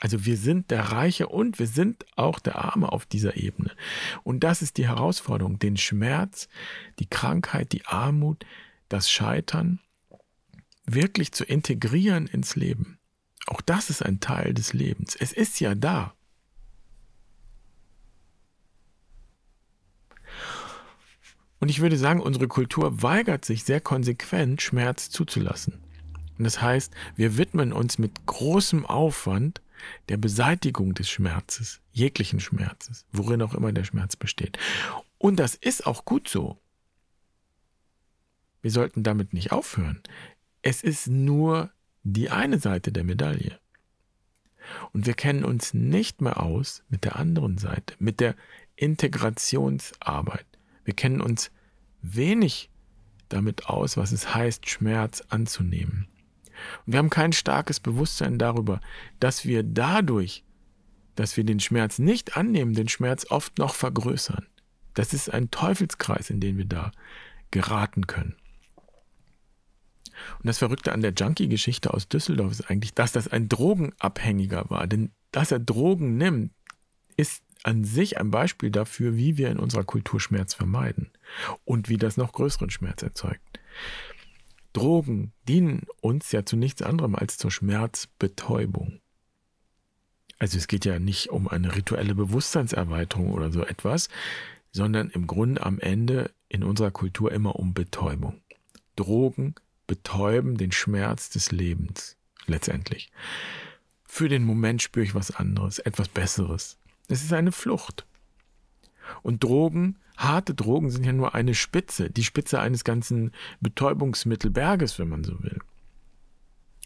Also 0.00 0.26
wir 0.26 0.36
sind 0.36 0.70
der 0.70 0.92
Reiche 0.92 1.28
und 1.28 1.58
wir 1.58 1.66
sind 1.66 2.04
auch 2.16 2.40
der 2.40 2.56
Arme 2.56 2.90
auf 2.90 3.06
dieser 3.06 3.36
Ebene. 3.36 3.70
Und 4.22 4.40
das 4.40 4.60
ist 4.60 4.76
die 4.76 4.88
Herausforderung, 4.88 5.58
den 5.58 5.76
Schmerz, 5.76 6.48
die 6.98 7.06
Krankheit, 7.06 7.72
die 7.72 7.86
Armut, 7.86 8.44
das 8.88 9.10
Scheitern 9.10 9.80
wirklich 10.86 11.32
zu 11.32 11.44
integrieren 11.44 12.26
ins 12.26 12.56
Leben. 12.56 12.98
Auch 13.46 13.60
das 13.60 13.90
ist 13.90 14.02
ein 14.02 14.20
Teil 14.20 14.54
des 14.54 14.72
Lebens. 14.72 15.16
Es 15.16 15.32
ist 15.32 15.60
ja 15.60 15.74
da. 15.74 16.14
Und 21.60 21.70
ich 21.70 21.80
würde 21.80 21.96
sagen, 21.96 22.20
unsere 22.20 22.48
Kultur 22.48 23.02
weigert 23.02 23.44
sich 23.44 23.64
sehr 23.64 23.80
konsequent, 23.80 24.60
Schmerz 24.60 25.08
zuzulassen. 25.08 25.80
Und 26.36 26.44
das 26.44 26.60
heißt, 26.60 26.92
wir 27.16 27.38
widmen 27.38 27.72
uns 27.72 27.98
mit 27.98 28.26
großem 28.26 28.84
Aufwand 28.84 29.62
der 30.08 30.16
Beseitigung 30.16 30.94
des 30.94 31.08
Schmerzes, 31.08 31.80
jeglichen 31.92 32.40
Schmerzes, 32.40 33.06
worin 33.12 33.42
auch 33.42 33.54
immer 33.54 33.72
der 33.72 33.84
Schmerz 33.84 34.16
besteht. 34.16 34.58
Und 35.18 35.36
das 35.36 35.54
ist 35.54 35.86
auch 35.86 36.04
gut 36.04 36.28
so. 36.28 36.58
Wir 38.62 38.70
sollten 38.70 39.02
damit 39.02 39.32
nicht 39.32 39.52
aufhören. 39.52 40.02
Es 40.66 40.82
ist 40.82 41.08
nur 41.08 41.70
die 42.04 42.30
eine 42.30 42.58
Seite 42.58 42.90
der 42.90 43.04
Medaille. 43.04 43.60
Und 44.94 45.04
wir 45.04 45.12
kennen 45.12 45.44
uns 45.44 45.74
nicht 45.74 46.22
mehr 46.22 46.42
aus 46.42 46.82
mit 46.88 47.04
der 47.04 47.16
anderen 47.16 47.58
Seite, 47.58 47.94
mit 47.98 48.18
der 48.18 48.34
Integrationsarbeit. 48.74 50.46
Wir 50.86 50.94
kennen 50.94 51.20
uns 51.20 51.50
wenig 52.00 52.70
damit 53.28 53.66
aus, 53.66 53.98
was 53.98 54.10
es 54.10 54.34
heißt, 54.34 54.66
Schmerz 54.66 55.22
anzunehmen. 55.28 56.08
Und 56.86 56.94
wir 56.94 56.98
haben 56.98 57.10
kein 57.10 57.34
starkes 57.34 57.78
Bewusstsein 57.78 58.38
darüber, 58.38 58.80
dass 59.20 59.44
wir 59.44 59.64
dadurch, 59.64 60.44
dass 61.14 61.36
wir 61.36 61.44
den 61.44 61.60
Schmerz 61.60 61.98
nicht 61.98 62.38
annehmen, 62.38 62.72
den 62.72 62.88
Schmerz 62.88 63.26
oft 63.30 63.58
noch 63.58 63.74
vergrößern. 63.74 64.46
Das 64.94 65.12
ist 65.12 65.28
ein 65.28 65.50
Teufelskreis, 65.50 66.30
in 66.30 66.40
den 66.40 66.56
wir 66.56 66.64
da 66.64 66.90
geraten 67.50 68.06
können. 68.06 68.36
Und 70.38 70.46
das 70.46 70.58
Verrückte 70.58 70.92
an 70.92 71.00
der 71.00 71.12
Junkie-Geschichte 71.12 71.92
aus 71.92 72.08
Düsseldorf 72.08 72.52
ist 72.52 72.70
eigentlich, 72.70 72.94
dass 72.94 73.12
das 73.12 73.28
ein 73.28 73.48
Drogenabhängiger 73.48 74.70
war. 74.70 74.86
Denn 74.86 75.10
dass 75.32 75.52
er 75.52 75.58
Drogen 75.58 76.16
nimmt, 76.16 76.52
ist 77.16 77.42
an 77.62 77.84
sich 77.84 78.18
ein 78.18 78.30
Beispiel 78.30 78.70
dafür, 78.70 79.16
wie 79.16 79.38
wir 79.38 79.50
in 79.50 79.58
unserer 79.58 79.84
Kultur 79.84 80.20
Schmerz 80.20 80.54
vermeiden 80.54 81.10
und 81.64 81.88
wie 81.88 81.96
das 81.96 82.16
noch 82.16 82.32
größeren 82.32 82.70
Schmerz 82.70 83.02
erzeugt. 83.02 83.60
Drogen 84.72 85.32
dienen 85.48 85.86
uns 86.00 86.30
ja 86.32 86.44
zu 86.44 86.56
nichts 86.56 86.82
anderem 86.82 87.14
als 87.14 87.38
zur 87.38 87.50
Schmerzbetäubung. 87.50 89.00
Also 90.38 90.58
es 90.58 90.66
geht 90.66 90.84
ja 90.84 90.98
nicht 90.98 91.30
um 91.30 91.48
eine 91.48 91.74
rituelle 91.74 92.14
Bewusstseinserweiterung 92.14 93.32
oder 93.32 93.50
so 93.50 93.64
etwas, 93.64 94.08
sondern 94.72 95.08
im 95.10 95.26
Grunde 95.26 95.62
am 95.62 95.78
Ende 95.78 96.32
in 96.48 96.64
unserer 96.64 96.90
Kultur 96.90 97.32
immer 97.32 97.56
um 97.56 97.72
Betäubung. 97.72 98.42
Drogen 98.96 99.54
betäuben 99.86 100.56
den 100.56 100.72
Schmerz 100.72 101.30
des 101.30 101.52
Lebens 101.52 102.16
letztendlich. 102.46 103.10
Für 104.04 104.28
den 104.28 104.44
Moment 104.44 104.82
spüre 104.82 105.04
ich 105.04 105.14
was 105.14 105.30
anderes, 105.30 105.78
etwas 105.78 106.08
Besseres. 106.08 106.78
Es 107.08 107.22
ist 107.22 107.32
eine 107.32 107.52
Flucht. 107.52 108.06
Und 109.22 109.44
Drogen, 109.44 109.98
harte 110.16 110.54
Drogen 110.54 110.90
sind 110.90 111.04
ja 111.04 111.12
nur 111.12 111.34
eine 111.34 111.54
Spitze, 111.54 112.10
die 112.10 112.24
Spitze 112.24 112.60
eines 112.60 112.84
ganzen 112.84 113.32
Betäubungsmittelberges, 113.60 114.98
wenn 114.98 115.08
man 115.08 115.24
so 115.24 115.42
will. 115.42 115.58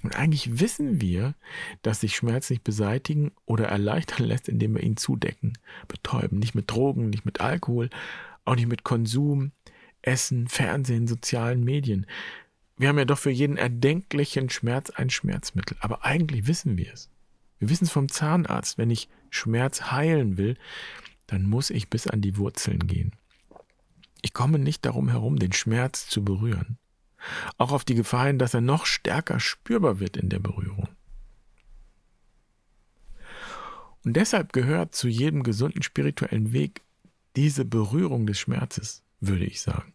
Und 0.02 0.17
eigentlich 0.17 0.61
wissen 0.61 1.00
wir, 1.00 1.35
dass 1.83 2.00
sich 2.00 2.14
Schmerz 2.14 2.50
nicht 2.50 2.62
beseitigen 2.62 3.33
oder 3.47 3.67
erleichtern 3.67 4.26
lässt, 4.26 4.49
indem 4.49 4.75
wir 4.75 4.83
ihn 4.83 4.97
zudecken, 4.97 5.59
betäuben. 5.88 6.38
Nicht 6.38 6.55
mit 6.55 6.71
Drogen, 6.71 7.11
nicht 7.11 7.25
mit 7.25 7.40
Alkohol, 7.40 7.90
auch 8.45 8.55
nicht 8.55 8.69
mit 8.69 8.85
Konsum, 8.85 9.52
Essen, 10.02 10.47
Fernsehen, 10.47 11.09
sozialen 11.09 11.64
Medien. 11.64 12.07
Wir 12.78 12.88
haben 12.88 12.99
ja 12.99 13.04
doch 13.04 13.18
für 13.18 13.30
jeden 13.30 13.56
erdenklichen 13.56 14.50
Schmerz 14.50 14.90
ein 14.90 15.11
Schmerzmittel. 15.11 15.76
Aber 15.80 16.04
eigentlich 16.04 16.47
wissen 16.47 16.78
wir 16.78 16.92
es. 16.92 17.11
Wir 17.58 17.68
wissen 17.68 17.85
es 17.85 17.90
vom 17.90 18.08
Zahnarzt. 18.08 18.78
Wenn 18.78 18.90
ich 18.90 19.08
Schmerz 19.30 19.90
heilen 19.90 20.38
will, 20.38 20.56
dann 21.26 21.42
muss 21.42 21.70
ich 21.70 21.90
bis 21.90 22.06
an 22.06 22.20
die 22.20 22.37
Wurzeln 22.37 22.87
gehen. 22.87 23.12
Ich 24.23 24.32
komme 24.32 24.61
nicht 24.61 24.85
darum 24.85 25.08
herum, 25.08 25.38
den 25.38 25.52
Schmerz 25.52 26.08
zu 26.08 26.25
berühren. 26.25 26.78
Auch 27.56 27.73
auf 27.73 27.85
die 27.85 27.97
Gefahr 27.97 28.28
hin, 28.28 28.38
dass 28.38 28.54
er 28.54 28.61
noch 28.61 28.87
stärker 28.87 29.40
spürbar 29.40 29.99
wird 29.99 30.16
in 30.16 30.28
der 30.28 30.38
Berührung. 30.38 30.88
Und 34.04 34.14
deshalb 34.14 34.52
gehört 34.52 34.94
zu 34.94 35.08
jedem 35.08 35.42
gesunden 35.42 35.82
spirituellen 35.82 36.52
Weg 36.52 36.82
diese 37.35 37.64
Berührung 37.64 38.26
des 38.26 38.38
Schmerzes, 38.38 39.02
würde 39.20 39.44
ich 39.44 39.61
sagen. 39.61 39.92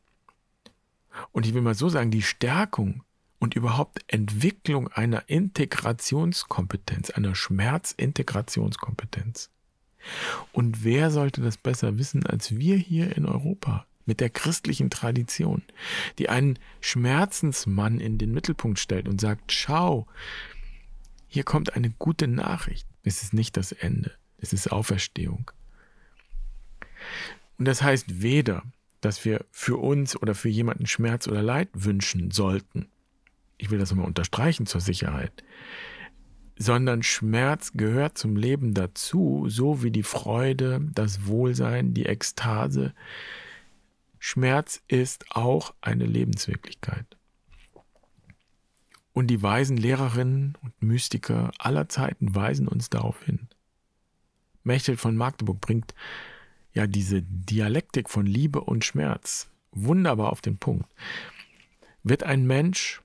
Und 1.32 1.46
ich 1.46 1.54
will 1.54 1.62
mal 1.62 1.76
so 1.76 1.90
sagen, 1.90 2.12
die 2.12 2.22
Stärkung 2.22 3.04
und 3.40 3.56
überhaupt 3.56 4.04
Entwicklung 4.08 4.88
einer 4.90 5.30
Integrationskompetenz, 5.30 7.10
einer 7.10 7.36
Schmerzintegrationskompetenz. 7.36 9.50
Und 10.52 10.84
wer 10.84 11.12
sollte 11.12 11.42
das 11.42 11.58
besser 11.58 11.98
wissen 11.98 12.26
als 12.26 12.58
wir 12.58 12.78
hier 12.78 13.16
in 13.16 13.26
Europa 13.26 13.86
mit 14.06 14.20
der 14.20 14.30
christlichen 14.30 14.90
Tradition, 14.90 15.64
die 16.20 16.30
einen 16.30 16.60
Schmerzensmann 16.82 18.00
in 18.00 18.18
den 18.18 18.34
Mittelpunkt 18.34 18.80
stellt 18.80 19.08
und 19.08 19.22
sagt, 19.22 19.52
schau, 19.52 20.08
hier 21.28 21.44
kommt 21.44 21.76
eine 21.76 21.90
gute 21.90 22.28
Nachricht. 22.28 22.88
Es 23.04 23.24
ist 23.24 23.34
nicht 23.34 23.58
das 23.58 23.72
Ende, 23.72 24.12
es 24.38 24.54
ist 24.54 24.72
Auferstehung. 24.72 25.50
Und 27.58 27.66
das 27.66 27.82
heißt 27.82 28.22
weder, 28.22 28.64
dass 29.04 29.26
wir 29.26 29.46
für 29.52 29.78
uns 29.78 30.16
oder 30.16 30.34
für 30.34 30.50
jemanden 30.50 30.86
Schmerz 30.86 31.28
oder 31.28 31.42
Leid 31.42 31.70
wünschen 31.74 32.32
sollten. 32.32 32.88
Ich 33.58 33.70
will 33.70 33.80
das 33.80 33.92
nochmal 33.92 34.08
unterstreichen 34.08 34.66
zur 34.66 34.82
Sicherheit. 34.82 35.44
Sondern 36.58 37.04
Schmerz 37.04 37.74
gehört 37.74 38.18
zum 38.18 38.36
Leben 38.36 38.74
dazu, 38.74 39.46
so 39.50 39.84
wie 39.84 39.92
die 39.92 40.04
Freude, 40.04 40.82
das 40.94 41.28
Wohlsein, 41.28 41.94
die 41.94 42.06
Ekstase. 42.06 42.94
Schmerz 44.20 44.82
ist 44.88 45.26
auch 45.32 45.74
eine 45.82 46.06
Lebenswirklichkeit. 46.06 47.18
Und 49.12 49.28
die 49.28 49.42
weisen 49.42 49.78
Lehrerinnen 49.78 50.58
und 50.62 50.82
Mystiker 50.82 51.52
aller 51.60 51.90
Zeiten 51.90 52.34
weisen 52.34 52.68
uns 52.68 52.90
darauf 52.90 53.22
hin. 53.24 53.50
Mechthild 54.64 55.00
von 55.00 55.18
Magdeburg 55.18 55.60
bringt 55.60 55.94
ja 56.74 56.88
diese 56.88 57.22
Dialektik 57.22 58.10
von 58.10 58.26
Liebe 58.26 58.62
und 58.62 58.84
Schmerz 58.84 59.50
wunderbar 59.72 60.32
auf 60.32 60.42
den 60.42 60.58
Punkt. 60.58 60.88
Wird 62.04 62.24
ein 62.24 62.46
Mensch 62.46 63.02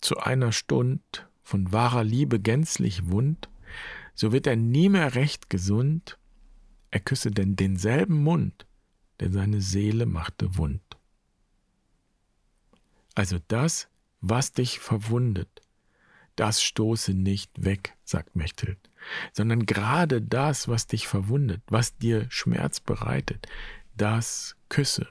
zu 0.00 0.18
einer 0.18 0.52
Stund 0.52 1.26
von 1.42 1.72
wahrer 1.72 2.04
Liebe 2.04 2.40
gänzlich 2.40 3.08
wund, 3.08 3.48
so 4.14 4.32
wird 4.32 4.46
er 4.46 4.56
nie 4.56 4.88
mehr 4.88 5.14
recht 5.14 5.50
gesund, 5.50 6.18
er 6.90 7.00
küsse 7.00 7.30
denn 7.30 7.56
denselben 7.56 8.22
Mund, 8.22 8.66
der 9.20 9.32
seine 9.32 9.60
Seele 9.60 10.06
machte 10.06 10.56
wund. 10.56 10.82
Also 13.14 13.38
das, 13.48 13.88
was 14.20 14.52
dich 14.52 14.78
verwundet, 14.78 15.62
das 16.36 16.62
stoße 16.62 17.14
nicht 17.14 17.50
weg, 17.64 17.94
sagt 18.04 18.36
Mechthild, 18.36 18.78
sondern 19.32 19.66
gerade 19.66 20.20
das, 20.22 20.68
was 20.68 20.86
dich 20.86 21.06
verwundet, 21.06 21.62
was 21.66 21.96
dir 21.96 22.26
Schmerz 22.30 22.80
bereitet, 22.80 23.46
das 23.96 24.56
küsse, 24.68 25.08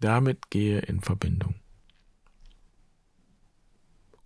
damit 0.00 0.50
gehe 0.50 0.80
in 0.80 1.00
Verbindung. 1.00 1.54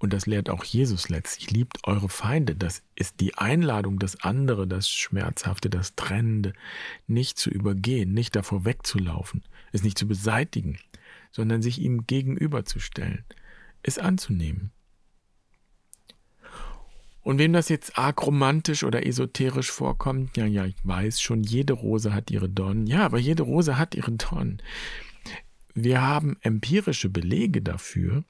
und 0.00 0.14
das 0.14 0.26
lehrt 0.26 0.48
auch 0.48 0.64
Jesus 0.64 1.10
letztlich, 1.10 1.50
liebt 1.50 1.86
eure 1.86 2.08
Feinde. 2.08 2.56
Das 2.56 2.82
ist 2.94 3.20
die 3.20 3.36
Einladung, 3.36 3.98
das 3.98 4.22
andere, 4.22 4.66
das 4.66 4.88
Schmerzhafte, 4.88 5.68
das 5.68 5.94
Trennende 5.94 6.54
nicht 7.06 7.38
zu 7.38 7.50
übergehen, 7.50 8.14
nicht 8.14 8.34
davor 8.34 8.64
wegzulaufen, 8.64 9.44
es 9.72 9.82
nicht 9.82 9.98
zu 9.98 10.08
beseitigen, 10.08 10.78
sondern 11.30 11.60
sich 11.60 11.78
ihm 11.80 12.06
gegenüberzustellen, 12.06 13.24
es 13.82 13.98
anzunehmen. 13.98 14.72
Und 17.22 17.38
wem 17.38 17.52
das 17.52 17.68
jetzt 17.68 17.98
arg 17.98 18.26
romantisch 18.26 18.82
oder 18.82 19.06
esoterisch 19.06 19.70
vorkommt, 19.70 20.36
ja, 20.36 20.46
ja, 20.46 20.64
ich 20.64 20.76
weiß 20.84 21.20
schon, 21.20 21.42
jede 21.42 21.74
Rose 21.74 22.14
hat 22.14 22.30
ihre 22.30 22.48
Dornen. 22.48 22.86
Ja, 22.86 23.04
aber 23.04 23.18
jede 23.18 23.42
Rose 23.42 23.76
hat 23.76 23.94
ihre 23.94 24.12
Dornen. 24.12 24.62
Wir 25.74 26.00
haben 26.00 26.38
empirische 26.40 27.10
Belege 27.10 27.62
dafür, 27.62 28.24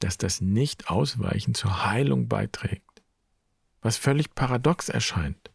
dass 0.00 0.18
das 0.18 0.40
Nicht-Ausweichen 0.40 1.54
zur 1.54 1.86
Heilung 1.86 2.28
beiträgt. 2.28 3.02
Was 3.80 3.96
völlig 3.96 4.34
paradox 4.34 4.88
erscheint, 4.88 5.50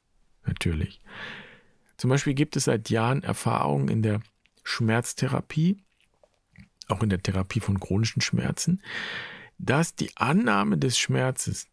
natürlich. 0.45 1.01
Zum 1.97 2.09
Beispiel 2.09 2.33
gibt 2.33 2.55
es 2.55 2.63
seit 2.63 2.89
Jahren 2.89 3.23
Erfahrungen 3.23 3.89
in 3.89 4.01
der 4.01 4.21
Schmerztherapie, 4.63 5.83
auch 6.87 7.03
in 7.03 7.09
der 7.09 7.21
Therapie 7.21 7.59
von 7.59 7.79
chronischen 7.79 8.21
Schmerzen, 8.21 8.81
dass 9.57 9.95
die 9.95 10.15
Annahme 10.17 10.77
des 10.77 10.97
Schmerzes, 10.97 11.67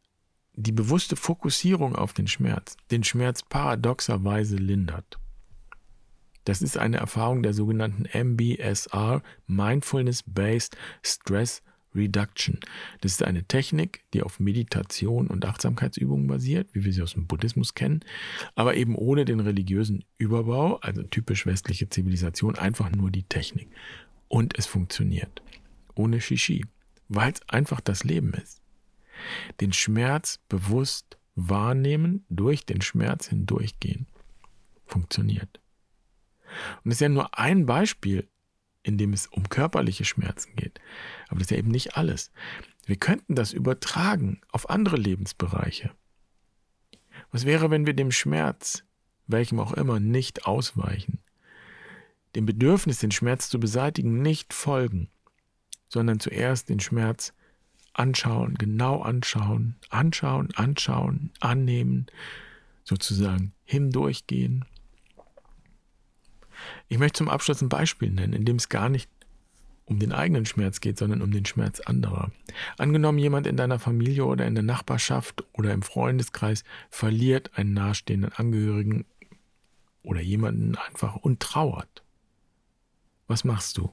die 0.58 0.72
bewusste 0.72 1.14
Fokussierung 1.14 1.94
auf 1.94 2.12
den 2.12 2.26
Schmerz, 2.26 2.76
den 2.90 3.04
Schmerz 3.04 3.42
paradoxerweise 3.42 4.56
lindert. 4.56 5.18
Das 6.44 6.62
ist 6.62 6.76
eine 6.76 6.96
Erfahrung 6.96 7.42
der 7.42 7.54
sogenannten 7.54 8.06
MBSR, 8.12 9.22
Mindfulness-Based 9.46 10.76
Stress 11.02 11.62
Reduction. 11.94 12.58
Das 13.00 13.12
ist 13.12 13.22
eine 13.22 13.44
Technik, 13.44 14.02
die 14.12 14.22
auf 14.22 14.40
Meditation 14.40 15.28
und 15.28 15.44
Achtsamkeitsübungen 15.44 16.26
basiert, 16.26 16.68
wie 16.72 16.84
wir 16.84 16.92
sie 16.92 17.02
aus 17.02 17.12
dem 17.12 17.26
Buddhismus 17.26 17.74
kennen, 17.74 18.00
aber 18.56 18.74
eben 18.74 18.96
ohne 18.96 19.24
den 19.24 19.40
religiösen 19.40 20.04
Überbau, 20.16 20.76
also 20.78 21.02
typisch 21.04 21.46
westliche 21.46 21.88
Zivilisation, 21.88 22.56
einfach 22.56 22.90
nur 22.90 23.10
die 23.10 23.24
Technik. 23.24 23.68
Und 24.26 24.58
es 24.58 24.66
funktioniert. 24.66 25.40
Ohne 25.94 26.20
Shishi, 26.20 26.64
weil 27.08 27.32
es 27.32 27.48
einfach 27.48 27.80
das 27.80 28.04
Leben 28.04 28.32
ist. 28.34 28.60
Den 29.60 29.72
Schmerz 29.72 30.38
bewusst 30.48 31.18
wahrnehmen, 31.34 32.25
durch 32.28 32.66
den 32.66 32.80
Schmerz 32.80 33.28
hindurchgehen. 33.28 34.06
Funktioniert. 34.87 35.60
Und 36.82 36.90
es 36.90 36.96
ist 36.96 37.00
ja 37.00 37.08
nur 37.08 37.38
ein 37.38 37.66
Beispiel 37.66 38.28
in 38.88 38.96
dem 38.96 39.12
es 39.12 39.26
um 39.26 39.48
körperliche 39.48 40.04
Schmerzen 40.04 40.56
geht. 40.56 40.80
Aber 41.28 41.38
das 41.38 41.46
ist 41.46 41.50
ja 41.50 41.58
eben 41.58 41.70
nicht 41.70 41.96
alles. 41.96 42.32
Wir 42.87 42.96
könnten 42.96 43.34
das 43.34 43.52
übertragen 43.52 44.40
auf 44.50 44.70
andere 44.70 44.96
Lebensbereiche. 44.96 45.90
Was 47.30 47.44
wäre, 47.44 47.70
wenn 47.70 47.87
wir 47.87 47.92
dem 47.92 48.10
Schmerz, 48.10 48.84
welchem 49.26 49.60
auch 49.60 49.75
immer, 49.75 50.00
nicht 50.00 50.46
ausweichen? 50.46 51.20
Dem 52.34 52.46
Bedürfnis, 52.46 52.98
den 52.98 53.10
Schmerz 53.10 53.50
zu 53.50 53.60
beseitigen, 53.60 54.22
nicht 54.22 54.54
folgen, 54.54 55.10
sondern 55.88 56.18
zuerst 56.18 56.70
den 56.70 56.80
Schmerz 56.80 57.34
anschauen, 57.98 58.54
genau 58.54 59.02
anschauen, 59.02 59.76
anschauen, 59.90 60.48
anschauen, 60.54 61.30
annehmen, 61.40 62.06
sozusagen 62.84 63.52
hindurchgehen 63.64 64.64
ich 66.88 66.98
möchte 66.98 67.18
zum 67.18 67.28
Abschluss 67.28 67.62
ein 67.62 67.68
Beispiel 67.68 68.10
nennen, 68.10 68.32
in 68.32 68.44
dem 68.44 68.56
es 68.56 68.68
gar 68.68 68.88
nicht 68.88 69.10
um 69.84 69.98
den 69.98 70.12
eigenen 70.12 70.44
Schmerz 70.44 70.80
geht, 70.80 70.98
sondern 70.98 71.22
um 71.22 71.30
den 71.30 71.46
Schmerz 71.46 71.80
anderer. 71.80 72.30
Angenommen, 72.76 73.18
jemand 73.18 73.46
in 73.46 73.56
deiner 73.56 73.78
Familie 73.78 74.26
oder 74.26 74.46
in 74.46 74.54
der 74.54 74.64
Nachbarschaft 74.64 75.44
oder 75.54 75.72
im 75.72 75.82
Freundeskreis 75.82 76.62
verliert 76.90 77.56
einen 77.56 77.72
nahestehenden 77.72 78.32
Angehörigen 78.32 79.06
oder 80.02 80.20
jemanden 80.20 80.76
einfach 80.76 81.16
und 81.16 81.40
trauert. 81.40 82.02
Was 83.26 83.44
machst 83.44 83.78
du? 83.78 83.90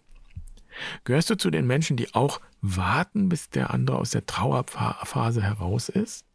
Gehörst 1.04 1.30
du 1.30 1.36
zu 1.36 1.50
den 1.50 1.68
Menschen, 1.68 1.98
die 1.98 2.14
auch 2.14 2.42
warten, 2.62 3.30
bis 3.30 3.50
der 3.50 3.72
andere 3.72 3.98
aus 3.98 4.12
der 4.12 4.26
Trauerphase 4.26 5.42
heraus 5.42 5.90
ist? 5.90 6.26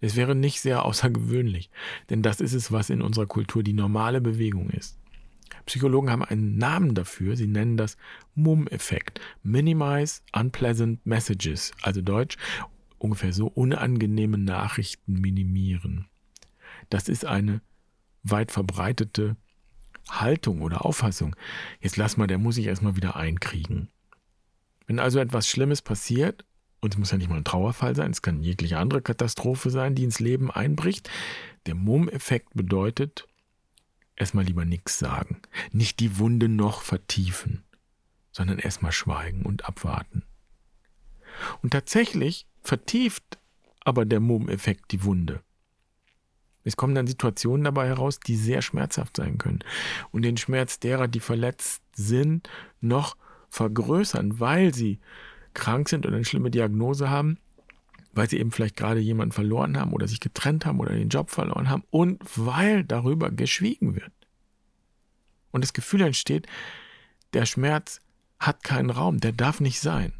Es 0.00 0.16
wäre 0.16 0.34
nicht 0.34 0.60
sehr 0.60 0.84
außergewöhnlich, 0.84 1.70
denn 2.10 2.22
das 2.22 2.40
ist 2.40 2.52
es, 2.52 2.72
was 2.72 2.90
in 2.90 3.02
unserer 3.02 3.26
Kultur 3.26 3.62
die 3.62 3.72
normale 3.72 4.20
Bewegung 4.20 4.70
ist. 4.70 4.98
Psychologen 5.64 6.10
haben 6.10 6.24
einen 6.24 6.58
Namen 6.58 6.94
dafür, 6.94 7.36
sie 7.36 7.46
nennen 7.46 7.76
das 7.76 7.96
MUM-Effekt, 8.34 9.20
Minimize 9.42 10.22
Unpleasant 10.32 11.04
Messages, 11.06 11.72
also 11.82 12.02
Deutsch 12.02 12.36
ungefähr 12.98 13.32
so 13.32 13.46
unangenehme 13.46 14.38
Nachrichten 14.38 15.20
minimieren. 15.20 16.06
Das 16.88 17.08
ist 17.08 17.24
eine 17.24 17.60
weit 18.22 18.52
verbreitete 18.52 19.36
Haltung 20.08 20.62
oder 20.62 20.84
Auffassung. 20.84 21.34
Jetzt 21.80 21.96
lass 21.96 22.16
mal, 22.16 22.26
der 22.26 22.38
muss 22.38 22.56
sich 22.56 22.66
erstmal 22.66 22.96
wieder 22.96 23.16
einkriegen. 23.16 23.88
Wenn 24.86 24.98
also 24.98 25.18
etwas 25.18 25.48
Schlimmes 25.48 25.82
passiert 25.82 26.44
und 26.80 26.94
es 26.94 26.98
muss 26.98 27.10
ja 27.10 27.18
nicht 27.18 27.28
mal 27.28 27.36
ein 27.36 27.44
Trauerfall 27.44 27.96
sein, 27.96 28.12
es 28.12 28.22
kann 28.22 28.42
jegliche 28.42 28.78
andere 28.78 29.02
Katastrophe 29.02 29.70
sein, 29.70 29.94
die 29.94 30.04
ins 30.04 30.20
Leben 30.20 30.50
einbricht. 30.50 31.10
Der 31.66 31.74
Mumm-Effekt 31.74 32.54
bedeutet, 32.54 33.26
erstmal 34.14 34.44
lieber 34.44 34.64
nichts 34.64 34.98
sagen, 34.98 35.42
nicht 35.72 35.98
die 36.00 36.18
Wunde 36.18 36.48
noch 36.48 36.82
vertiefen, 36.82 37.64
sondern 38.30 38.58
erstmal 38.58 38.92
schweigen 38.92 39.42
und 39.42 39.64
abwarten. 39.64 40.22
Und 41.62 41.70
tatsächlich 41.70 42.46
vertieft 42.62 43.38
aber 43.80 44.04
der 44.04 44.20
Mumm-Effekt 44.20 44.92
die 44.92 45.04
Wunde. 45.04 45.42
Es 46.66 46.76
kommen 46.76 46.94
dann 46.94 47.06
Situationen 47.06 47.64
dabei 47.64 47.86
heraus, 47.86 48.18
die 48.18 48.36
sehr 48.36 48.60
schmerzhaft 48.60 49.16
sein 49.16 49.38
können 49.38 49.60
und 50.10 50.22
den 50.22 50.36
Schmerz 50.36 50.80
derer, 50.80 51.06
die 51.06 51.20
verletzt 51.20 51.82
sind, 51.94 52.50
noch 52.80 53.16
vergrößern, 53.50 54.40
weil 54.40 54.74
sie 54.74 54.98
krank 55.54 55.88
sind 55.88 56.06
oder 56.06 56.16
eine 56.16 56.24
schlimme 56.24 56.50
Diagnose 56.50 57.08
haben, 57.08 57.38
weil 58.12 58.28
sie 58.28 58.38
eben 58.38 58.50
vielleicht 58.50 58.76
gerade 58.76 58.98
jemanden 58.98 59.32
verloren 59.32 59.78
haben 59.78 59.92
oder 59.92 60.08
sich 60.08 60.18
getrennt 60.20 60.66
haben 60.66 60.80
oder 60.80 60.92
den 60.92 61.08
Job 61.08 61.30
verloren 61.30 61.70
haben 61.70 61.84
und 61.90 62.20
weil 62.34 62.82
darüber 62.82 63.30
geschwiegen 63.30 63.94
wird. 63.94 64.12
Und 65.52 65.62
das 65.62 65.72
Gefühl 65.72 66.00
entsteht, 66.00 66.46
der 67.32 67.46
Schmerz 67.46 68.00
hat 68.40 68.64
keinen 68.64 68.90
Raum, 68.90 69.20
der 69.20 69.32
darf 69.32 69.60
nicht 69.60 69.80
sein. 69.80 70.12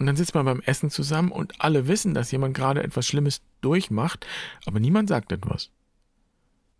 Und 0.00 0.06
dann 0.06 0.16
sitzt 0.16 0.34
man 0.34 0.46
beim 0.46 0.62
Essen 0.62 0.88
zusammen 0.88 1.30
und 1.30 1.60
alle 1.60 1.86
wissen, 1.86 2.14
dass 2.14 2.32
jemand 2.32 2.56
gerade 2.56 2.82
etwas 2.82 3.06
Schlimmes 3.06 3.42
durchmacht, 3.60 4.26
aber 4.64 4.80
niemand 4.80 5.10
sagt 5.10 5.30
etwas. 5.30 5.70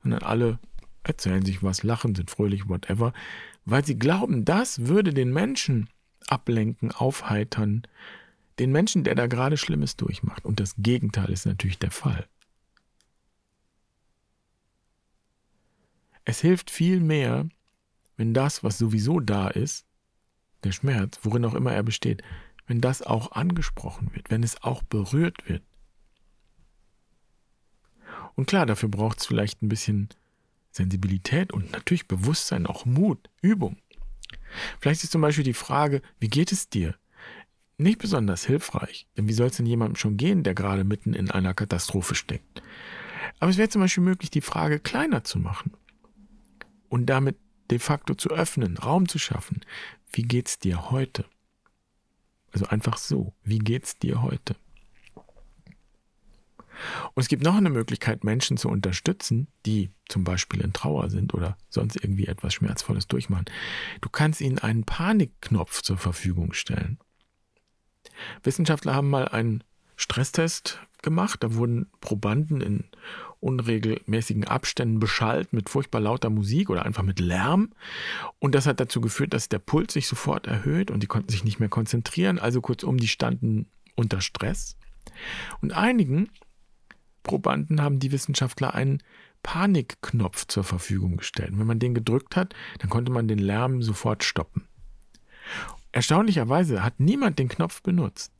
Sondern 0.02 0.22
alle 0.22 0.58
erzählen 1.02 1.44
sich 1.44 1.62
was, 1.62 1.82
lachen, 1.82 2.14
sind 2.14 2.30
fröhlich, 2.30 2.70
whatever, 2.70 3.12
weil 3.66 3.84
sie 3.84 3.98
glauben, 3.98 4.46
das 4.46 4.86
würde 4.86 5.12
den 5.12 5.34
Menschen 5.34 5.90
ablenken, 6.28 6.92
aufheitern, 6.92 7.82
den 8.58 8.72
Menschen, 8.72 9.04
der 9.04 9.16
da 9.16 9.26
gerade 9.26 9.58
Schlimmes 9.58 9.96
durchmacht. 9.96 10.46
Und 10.46 10.58
das 10.58 10.76
Gegenteil 10.78 11.28
ist 11.30 11.44
natürlich 11.44 11.78
der 11.78 11.90
Fall. 11.90 12.26
Es 16.24 16.40
hilft 16.40 16.70
viel 16.70 17.00
mehr, 17.00 17.50
wenn 18.16 18.32
das, 18.32 18.64
was 18.64 18.78
sowieso 18.78 19.20
da 19.20 19.48
ist, 19.48 19.84
der 20.64 20.72
Schmerz, 20.72 21.18
worin 21.22 21.44
auch 21.44 21.54
immer 21.54 21.72
er 21.72 21.82
besteht, 21.82 22.22
wenn 22.70 22.80
das 22.80 23.02
auch 23.02 23.32
angesprochen 23.32 24.14
wird, 24.14 24.30
wenn 24.30 24.44
es 24.44 24.62
auch 24.62 24.84
berührt 24.84 25.48
wird. 25.48 25.64
Und 28.36 28.46
klar, 28.46 28.64
dafür 28.64 28.88
braucht 28.88 29.18
es 29.18 29.26
vielleicht 29.26 29.60
ein 29.60 29.68
bisschen 29.68 30.08
Sensibilität 30.70 31.52
und 31.52 31.72
natürlich 31.72 32.06
Bewusstsein, 32.06 32.66
auch 32.66 32.86
Mut, 32.86 33.28
Übung. 33.42 33.76
Vielleicht 34.78 35.02
ist 35.02 35.10
zum 35.10 35.20
Beispiel 35.20 35.42
die 35.42 35.52
Frage, 35.52 36.00
wie 36.20 36.28
geht 36.28 36.52
es 36.52 36.68
dir? 36.68 36.94
Nicht 37.76 37.98
besonders 37.98 38.44
hilfreich, 38.46 39.08
denn 39.16 39.26
wie 39.26 39.32
soll 39.32 39.48
es 39.48 39.56
denn 39.56 39.66
jemandem 39.66 39.96
schon 39.96 40.16
gehen, 40.16 40.44
der 40.44 40.54
gerade 40.54 40.84
mitten 40.84 41.12
in 41.12 41.28
einer 41.28 41.54
Katastrophe 41.54 42.14
steckt? 42.14 42.62
Aber 43.40 43.50
es 43.50 43.56
wäre 43.56 43.68
zum 43.68 43.80
Beispiel 43.80 44.04
möglich, 44.04 44.30
die 44.30 44.42
Frage 44.42 44.78
kleiner 44.78 45.24
zu 45.24 45.40
machen 45.40 45.72
und 46.88 47.06
damit 47.06 47.36
de 47.68 47.80
facto 47.80 48.14
zu 48.14 48.28
öffnen, 48.28 48.78
Raum 48.78 49.08
zu 49.08 49.18
schaffen. 49.18 49.62
Wie 50.12 50.22
geht's 50.22 50.60
dir 50.60 50.92
heute? 50.92 51.24
Also 52.52 52.66
einfach 52.66 52.98
so, 52.98 53.32
wie 53.44 53.58
geht's 53.58 53.98
dir 53.98 54.22
heute? 54.22 54.56
Und 57.14 57.20
es 57.22 57.28
gibt 57.28 57.42
noch 57.42 57.56
eine 57.56 57.70
Möglichkeit, 57.70 58.24
Menschen 58.24 58.56
zu 58.56 58.68
unterstützen, 58.68 59.48
die 59.66 59.90
zum 60.08 60.24
Beispiel 60.24 60.60
in 60.60 60.72
Trauer 60.72 61.10
sind 61.10 61.34
oder 61.34 61.56
sonst 61.68 61.96
irgendwie 61.96 62.26
etwas 62.26 62.54
Schmerzvolles 62.54 63.06
durchmachen. 63.06 63.46
Du 64.00 64.08
kannst 64.08 64.40
ihnen 64.40 64.58
einen 64.58 64.84
Panikknopf 64.84 65.82
zur 65.82 65.98
Verfügung 65.98 66.52
stellen. 66.52 66.98
Wissenschaftler 68.42 68.94
haben 68.94 69.10
mal 69.10 69.28
einen 69.28 69.62
Stresstest 69.96 70.80
gemacht. 71.02 71.42
Da 71.42 71.54
wurden 71.54 71.90
Probanden 72.00 72.60
in 72.60 72.84
unregelmäßigen 73.40 74.44
Abständen 74.44 75.00
beschallt 75.00 75.52
mit 75.52 75.68
furchtbar 75.68 76.00
lauter 76.00 76.30
Musik 76.30 76.70
oder 76.70 76.84
einfach 76.84 77.02
mit 77.02 77.20
Lärm. 77.20 77.72
Und 78.38 78.54
das 78.54 78.66
hat 78.66 78.80
dazu 78.80 79.00
geführt, 79.00 79.34
dass 79.34 79.48
der 79.48 79.58
Puls 79.58 79.92
sich 79.92 80.06
sofort 80.06 80.46
erhöht 80.46 80.90
und 80.90 81.02
die 81.02 81.06
konnten 81.06 81.30
sich 81.30 81.44
nicht 81.44 81.58
mehr 81.58 81.68
konzentrieren. 81.68 82.38
Also 82.38 82.60
kurzum, 82.60 82.98
die 82.98 83.08
standen 83.08 83.66
unter 83.96 84.20
Stress. 84.20 84.76
Und 85.60 85.72
einigen 85.72 86.28
Probanden 87.22 87.82
haben 87.82 87.98
die 87.98 88.12
Wissenschaftler 88.12 88.74
einen 88.74 89.02
Panikknopf 89.42 90.46
zur 90.46 90.64
Verfügung 90.64 91.16
gestellt. 91.16 91.52
Und 91.52 91.58
wenn 91.58 91.66
man 91.66 91.78
den 91.78 91.94
gedrückt 91.94 92.36
hat, 92.36 92.54
dann 92.78 92.90
konnte 92.90 93.10
man 93.10 93.28
den 93.28 93.38
Lärm 93.38 93.82
sofort 93.82 94.24
stoppen. 94.24 94.66
Erstaunlicherweise 95.92 96.84
hat 96.84 97.00
niemand 97.00 97.38
den 97.38 97.48
Knopf 97.48 97.82
benutzt. 97.82 98.32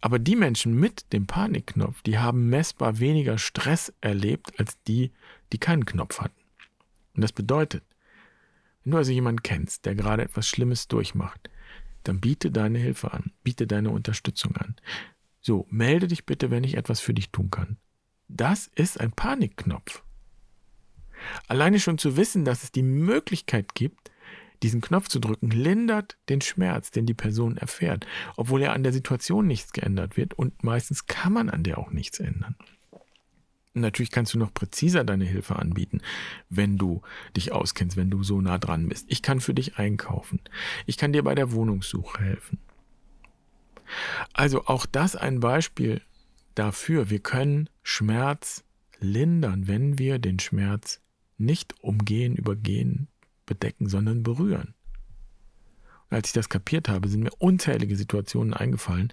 Aber 0.00 0.18
die 0.18 0.36
Menschen 0.36 0.74
mit 0.74 1.12
dem 1.12 1.26
Panikknopf, 1.26 2.02
die 2.02 2.18
haben 2.18 2.48
messbar 2.48 2.98
weniger 2.98 3.38
Stress 3.38 3.92
erlebt 4.00 4.58
als 4.58 4.82
die, 4.84 5.12
die 5.52 5.58
keinen 5.58 5.84
Knopf 5.84 6.20
hatten. 6.20 6.40
Und 7.14 7.22
das 7.22 7.32
bedeutet, 7.32 7.84
wenn 8.84 8.92
du 8.92 8.98
also 8.98 9.12
jemanden 9.12 9.42
kennst, 9.42 9.84
der 9.84 9.94
gerade 9.94 10.22
etwas 10.22 10.48
Schlimmes 10.48 10.88
durchmacht, 10.88 11.50
dann 12.04 12.20
biete 12.20 12.50
deine 12.50 12.78
Hilfe 12.78 13.12
an, 13.12 13.32
biete 13.42 13.66
deine 13.66 13.90
Unterstützung 13.90 14.56
an. 14.56 14.76
So, 15.40 15.66
melde 15.70 16.08
dich 16.08 16.24
bitte, 16.26 16.50
wenn 16.50 16.64
ich 16.64 16.76
etwas 16.76 17.00
für 17.00 17.14
dich 17.14 17.30
tun 17.30 17.50
kann. 17.50 17.76
Das 18.28 18.70
ist 18.74 19.00
ein 19.00 19.12
Panikknopf. 19.12 20.02
Alleine 21.48 21.80
schon 21.80 21.98
zu 21.98 22.16
wissen, 22.16 22.44
dass 22.44 22.62
es 22.62 22.72
die 22.72 22.82
Möglichkeit 22.82 23.74
gibt, 23.74 24.10
diesen 24.62 24.80
Knopf 24.80 25.08
zu 25.08 25.20
drücken, 25.20 25.50
lindert 25.50 26.18
den 26.28 26.40
Schmerz, 26.40 26.90
den 26.90 27.06
die 27.06 27.14
Person 27.14 27.56
erfährt, 27.56 28.06
obwohl 28.36 28.62
ja 28.62 28.72
an 28.72 28.82
der 28.82 28.92
Situation 28.92 29.46
nichts 29.46 29.72
geändert 29.72 30.16
wird 30.16 30.34
und 30.34 30.62
meistens 30.64 31.06
kann 31.06 31.32
man 31.32 31.50
an 31.50 31.62
der 31.62 31.78
auch 31.78 31.90
nichts 31.90 32.20
ändern. 32.20 32.56
Natürlich 33.74 34.10
kannst 34.10 34.34
du 34.34 34.38
noch 34.38 34.52
präziser 34.52 35.04
deine 35.04 35.24
Hilfe 35.24 35.56
anbieten, 35.56 36.00
wenn 36.48 36.78
du 36.78 37.02
dich 37.36 37.52
auskennst, 37.52 37.96
wenn 37.96 38.10
du 38.10 38.22
so 38.22 38.40
nah 38.40 38.58
dran 38.58 38.88
bist. 38.88 39.06
Ich 39.08 39.22
kann 39.22 39.40
für 39.40 39.54
dich 39.54 39.78
einkaufen. 39.78 40.40
Ich 40.86 40.96
kann 40.96 41.12
dir 41.12 41.22
bei 41.22 41.34
der 41.34 41.52
Wohnungssuche 41.52 42.20
helfen. 42.20 42.58
Also 44.32 44.66
auch 44.66 44.86
das 44.86 45.16
ein 45.16 45.40
Beispiel 45.40 46.02
dafür. 46.54 47.10
Wir 47.10 47.20
können 47.20 47.70
Schmerz 47.82 48.64
lindern, 49.00 49.68
wenn 49.68 49.98
wir 49.98 50.18
den 50.18 50.38
Schmerz 50.38 51.00
nicht 51.36 51.74
umgehen, 51.82 52.34
übergehen, 52.34 53.08
bedecken, 53.48 53.88
sondern 53.88 54.22
berühren. 54.22 54.74
Und 56.08 56.16
als 56.16 56.28
ich 56.28 56.32
das 56.32 56.48
kapiert 56.48 56.88
habe, 56.88 57.08
sind 57.08 57.22
mir 57.22 57.32
unzählige 57.38 57.96
Situationen 57.96 58.54
eingefallen, 58.54 59.12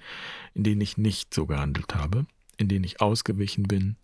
in 0.54 0.63
denen 0.63 0.82
ich 0.82 0.98
nicht 0.98 1.34
so 1.34 1.45
gehandelt 1.45 1.95
habe, 1.95 2.26
in 2.58 2.67
denen 2.67 2.86
ich 2.86 3.02
ausgewichen 3.02 3.63
bin, 3.63 3.98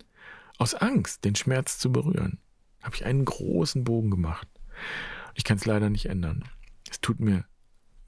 aus 0.58 0.74
Angst, 0.74 1.24
den 1.24 1.34
Schmerz 1.34 1.78
zu 1.78 1.90
berühren. 1.90 2.38
Habe 2.82 2.96
ich 2.96 3.04
einen 3.04 3.24
großen 3.24 3.84
Bogen 3.84 4.10
gemacht. 4.10 4.48
Ich 5.34 5.44
kann 5.44 5.56
es 5.56 5.64
leider 5.64 5.88
nicht 5.88 6.06
ändern. 6.06 6.44
Es 6.90 7.00
tut 7.00 7.20
mir 7.20 7.44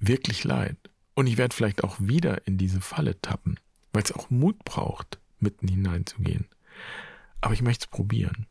wirklich 0.00 0.44
leid. 0.44 0.76
Und 1.14 1.28
ich 1.28 1.38
werde 1.38 1.54
vielleicht 1.54 1.84
auch 1.84 1.96
wieder 2.00 2.46
in 2.46 2.58
diese 2.58 2.80
Falle 2.80 3.20
tappen, 3.20 3.58
weil 3.92 4.02
es 4.02 4.12
auch 4.12 4.30
Mut 4.30 4.64
braucht, 4.64 5.20
mitten 5.38 5.68
hineinzugehen. 5.68 6.46
Aber 7.40 7.54
ich 7.54 7.62
möchte 7.62 7.84
es 7.84 7.90
probieren. 7.90 8.46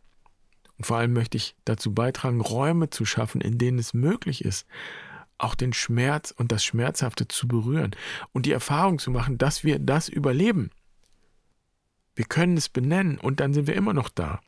Und 0.77 0.85
vor 0.85 0.97
allem 0.97 1.13
möchte 1.13 1.37
ich 1.37 1.55
dazu 1.65 1.93
beitragen, 1.93 2.41
Räume 2.41 2.89
zu 2.89 3.05
schaffen, 3.05 3.41
in 3.41 3.57
denen 3.57 3.79
es 3.79 3.93
möglich 3.93 4.43
ist, 4.43 4.67
auch 5.37 5.55
den 5.55 5.73
Schmerz 5.73 6.31
und 6.31 6.51
das 6.51 6.63
Schmerzhafte 6.63 7.27
zu 7.27 7.47
berühren 7.47 7.95
und 8.31 8.45
die 8.45 8.51
Erfahrung 8.51 8.99
zu 8.99 9.11
machen, 9.11 9.37
dass 9.37 9.63
wir 9.63 9.79
das 9.79 10.09
überleben. 10.09 10.71
Wir 12.15 12.25
können 12.25 12.57
es 12.57 12.69
benennen 12.69 13.17
und 13.17 13.39
dann 13.39 13.53
sind 13.53 13.67
wir 13.67 13.75
immer 13.75 13.93
noch 13.93 14.09
da. 14.09 14.41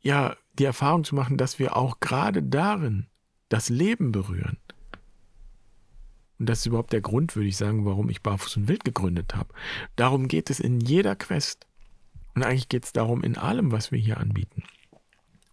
Ja, 0.00 0.36
die 0.54 0.64
Erfahrung 0.64 1.04
zu 1.04 1.14
machen, 1.14 1.36
dass 1.36 1.58
wir 1.58 1.76
auch 1.76 2.00
gerade 2.00 2.42
darin 2.42 3.06
das 3.48 3.68
Leben 3.68 4.12
berühren. 4.12 4.58
Und 6.38 6.48
das 6.48 6.60
ist 6.60 6.66
überhaupt 6.66 6.92
der 6.92 7.00
Grund, 7.00 7.34
würde 7.34 7.48
ich 7.48 7.56
sagen, 7.56 7.84
warum 7.84 8.10
ich 8.10 8.22
Barfuß 8.22 8.58
und 8.58 8.68
Wild 8.68 8.84
gegründet 8.84 9.34
habe. 9.34 9.54
Darum 9.96 10.28
geht 10.28 10.50
es 10.50 10.60
in 10.60 10.80
jeder 10.80 11.16
Quest. 11.16 11.66
Und 12.34 12.42
eigentlich 12.42 12.68
geht 12.68 12.84
es 12.84 12.92
darum 12.92 13.24
in 13.24 13.38
allem, 13.38 13.72
was 13.72 13.90
wir 13.92 13.98
hier 13.98 14.18
anbieten. 14.18 14.62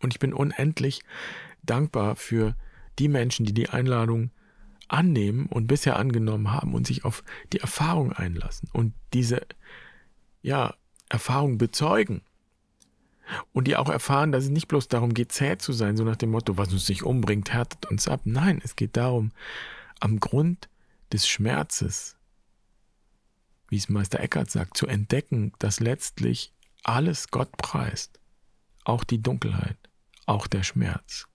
Und 0.04 0.14
ich 0.14 0.20
bin 0.20 0.34
unendlich 0.34 1.02
dankbar 1.64 2.16
für 2.16 2.56
die 3.00 3.08
Menschen, 3.08 3.46
die 3.46 3.54
die 3.54 3.70
Einladung 3.70 4.32
annehmen 4.90 5.48
und 5.48 5.68
bisher 5.68 5.98
angenommen 5.98 6.52
haben 6.52 6.74
und 6.74 6.86
sich 6.86 7.06
auf 7.06 7.24
die 7.54 7.60
Erfahrung 7.60 8.12
einlassen 8.12 8.70
und 8.74 8.94
diese 9.14 9.42
ja, 10.42 10.76
Erfahrung 11.10 11.58
bezeugen. 11.58 12.22
Und 13.54 13.68
die 13.68 13.78
auch 13.78 13.90
erfahren, 13.90 14.34
dass 14.34 14.44
es 14.44 14.50
nicht 14.50 14.68
bloß 14.68 14.90
darum 14.90 15.14
geht, 15.14 15.32
zäh 15.32 15.58
zu 15.58 15.72
sein, 15.72 15.96
so 15.96 16.04
nach 16.04 16.18
dem 16.18 16.32
Motto, 16.32 16.58
was 16.58 16.74
uns 16.74 16.90
nicht 16.90 17.04
umbringt, 17.04 17.54
härtet 17.54 17.86
uns 17.90 18.10
ab. 18.10 18.22
Nein, 18.26 18.60
es 18.64 18.76
geht 18.76 18.98
darum, 18.98 19.32
am 20.02 20.20
Grund 20.20 20.68
des 21.14 21.26
Schmerzes, 21.28 22.18
wie 23.70 23.78
es 23.78 23.88
Meister 23.88 24.20
Eckhart 24.20 24.52
sagt, 24.52 24.76
zu 24.76 24.88
entdecken, 24.88 25.54
dass 25.58 25.80
letztlich 25.80 26.54
alles 26.84 27.30
Gott 27.30 27.56
preist, 27.58 28.20
auch 28.84 29.06
die 29.06 29.24
Dunkelheit 29.24 29.78
auch 30.26 30.48
der 30.48 30.64
Schmerz. 30.64 31.28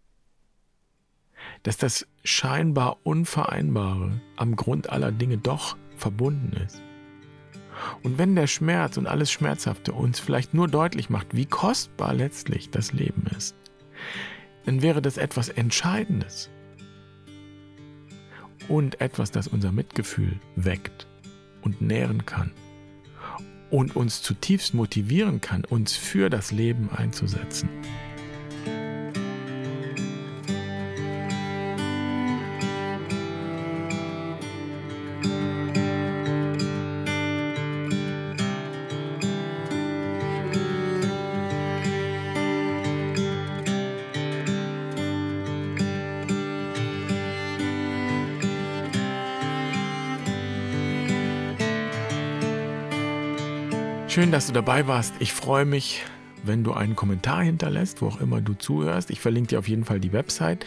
Dass 1.63 1.77
das 1.77 2.07
scheinbar 2.25 2.99
Unvereinbare 3.05 4.21
am 4.37 4.57
Grund 4.57 4.91
aller 4.91 5.13
Dinge 5.13 5.39
doch 5.39 5.77
verbunden 5.97 6.53
ist. 6.65 6.83
Und 8.03 8.19
wenn 8.19 8.35
der 8.35 8.47
Schmerz 8.47 8.97
und 8.97 9.07
alles 9.07 9.31
Schmerzhafte 9.31 9.93
uns 9.93 10.19
vielleicht 10.19 10.53
nur 10.53 10.69
deutlich 10.69 11.11
macht, 11.11 11.35
wie 11.37 11.47
kostbar 11.47 12.13
letztlich 12.13 12.71
das 12.71 12.93
Leben 12.93 13.27
ist, 13.37 13.55
dann 14.65 14.83
wäre 14.83 15.01
das 15.01 15.17
etwas 15.17 15.49
Entscheidendes 15.49 16.51
und 18.69 19.01
etwas, 19.01 19.31
das 19.31 19.49
unser 19.49 19.73
Mitgefühl 19.73 20.39
weckt 20.57 21.07
und 21.63 21.81
nähren 21.81 22.27
kann 22.27 22.53
und 23.71 23.97
uns 23.97 24.23
zutiefst 24.23 24.75
motivieren 24.75 25.41
kann, 25.41 25.65
uns 25.65 25.95
für 25.95 26.31
das 26.31 26.51
Leben 26.51 26.91
einzusetzen. 26.91 27.69
Schön, 54.09 54.33
dass 54.33 54.47
du 54.47 54.55
dabei 54.55 54.87
warst. 54.87 55.13
Ich 55.19 55.35
freue 55.35 55.67
mich, 55.67 56.03
wenn 56.43 56.65
du 56.65 56.73
einen 56.73 56.97
Kommentar 56.97 57.43
hinterlässt, 57.43 58.01
wo 58.01 58.07
auch 58.07 58.23
immer 58.23 58.41
du 58.41 58.55
zuhörst. 58.55 59.11
Ich 59.11 59.21
verlinke 59.21 59.49
dir 59.49 59.59
auf 59.59 59.69
jeden 59.69 59.85
Fall 59.85 60.01
die 60.01 60.15
Website. 60.15 60.65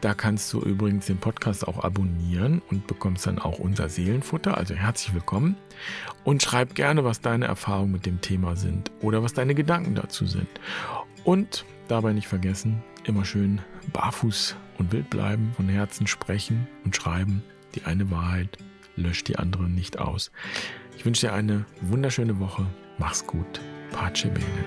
Da 0.00 0.14
kannst 0.14 0.52
du 0.52 0.60
übrigens 0.60 1.06
den 1.06 1.18
Podcast 1.18 1.66
auch 1.66 1.82
abonnieren 1.82 2.62
und 2.70 2.86
bekommst 2.86 3.26
dann 3.26 3.40
auch 3.40 3.58
unser 3.58 3.88
Seelenfutter. 3.88 4.56
Also 4.56 4.74
herzlich 4.74 5.12
willkommen. 5.12 5.56
Und 6.22 6.40
schreib 6.44 6.76
gerne, 6.76 7.02
was 7.04 7.20
deine 7.20 7.46
Erfahrungen 7.46 7.90
mit 7.90 8.06
dem 8.06 8.20
Thema 8.20 8.54
sind 8.54 8.92
oder 9.00 9.24
was 9.24 9.32
deine 9.32 9.56
Gedanken 9.56 9.96
dazu 9.96 10.26
sind. 10.26 10.48
Und 11.24 11.64
dabei 11.88 12.12
nicht 12.12 12.28
vergessen, 12.28 12.80
immer 13.04 13.24
schön 13.24 13.60
barfuß 13.92 14.54
und 14.78 14.92
wild 14.92 15.10
bleiben, 15.10 15.52
von 15.56 15.68
Herzen 15.68 16.06
sprechen 16.06 16.68
und 16.84 16.94
schreiben. 16.94 17.42
Die 17.74 17.84
eine 17.86 18.08
Wahrheit 18.12 18.56
löscht 18.94 19.26
die 19.26 19.36
andere 19.36 19.64
nicht 19.64 19.98
aus. 19.98 20.30
Ich 20.96 21.04
wünsche 21.04 21.26
dir 21.26 21.32
eine 21.32 21.64
wunderschöne 21.80 22.38
Woche. 22.38 22.66
Mach's 22.98 23.26
gut. 23.26 23.60
Pace 23.90 24.28
bene. 24.28 24.64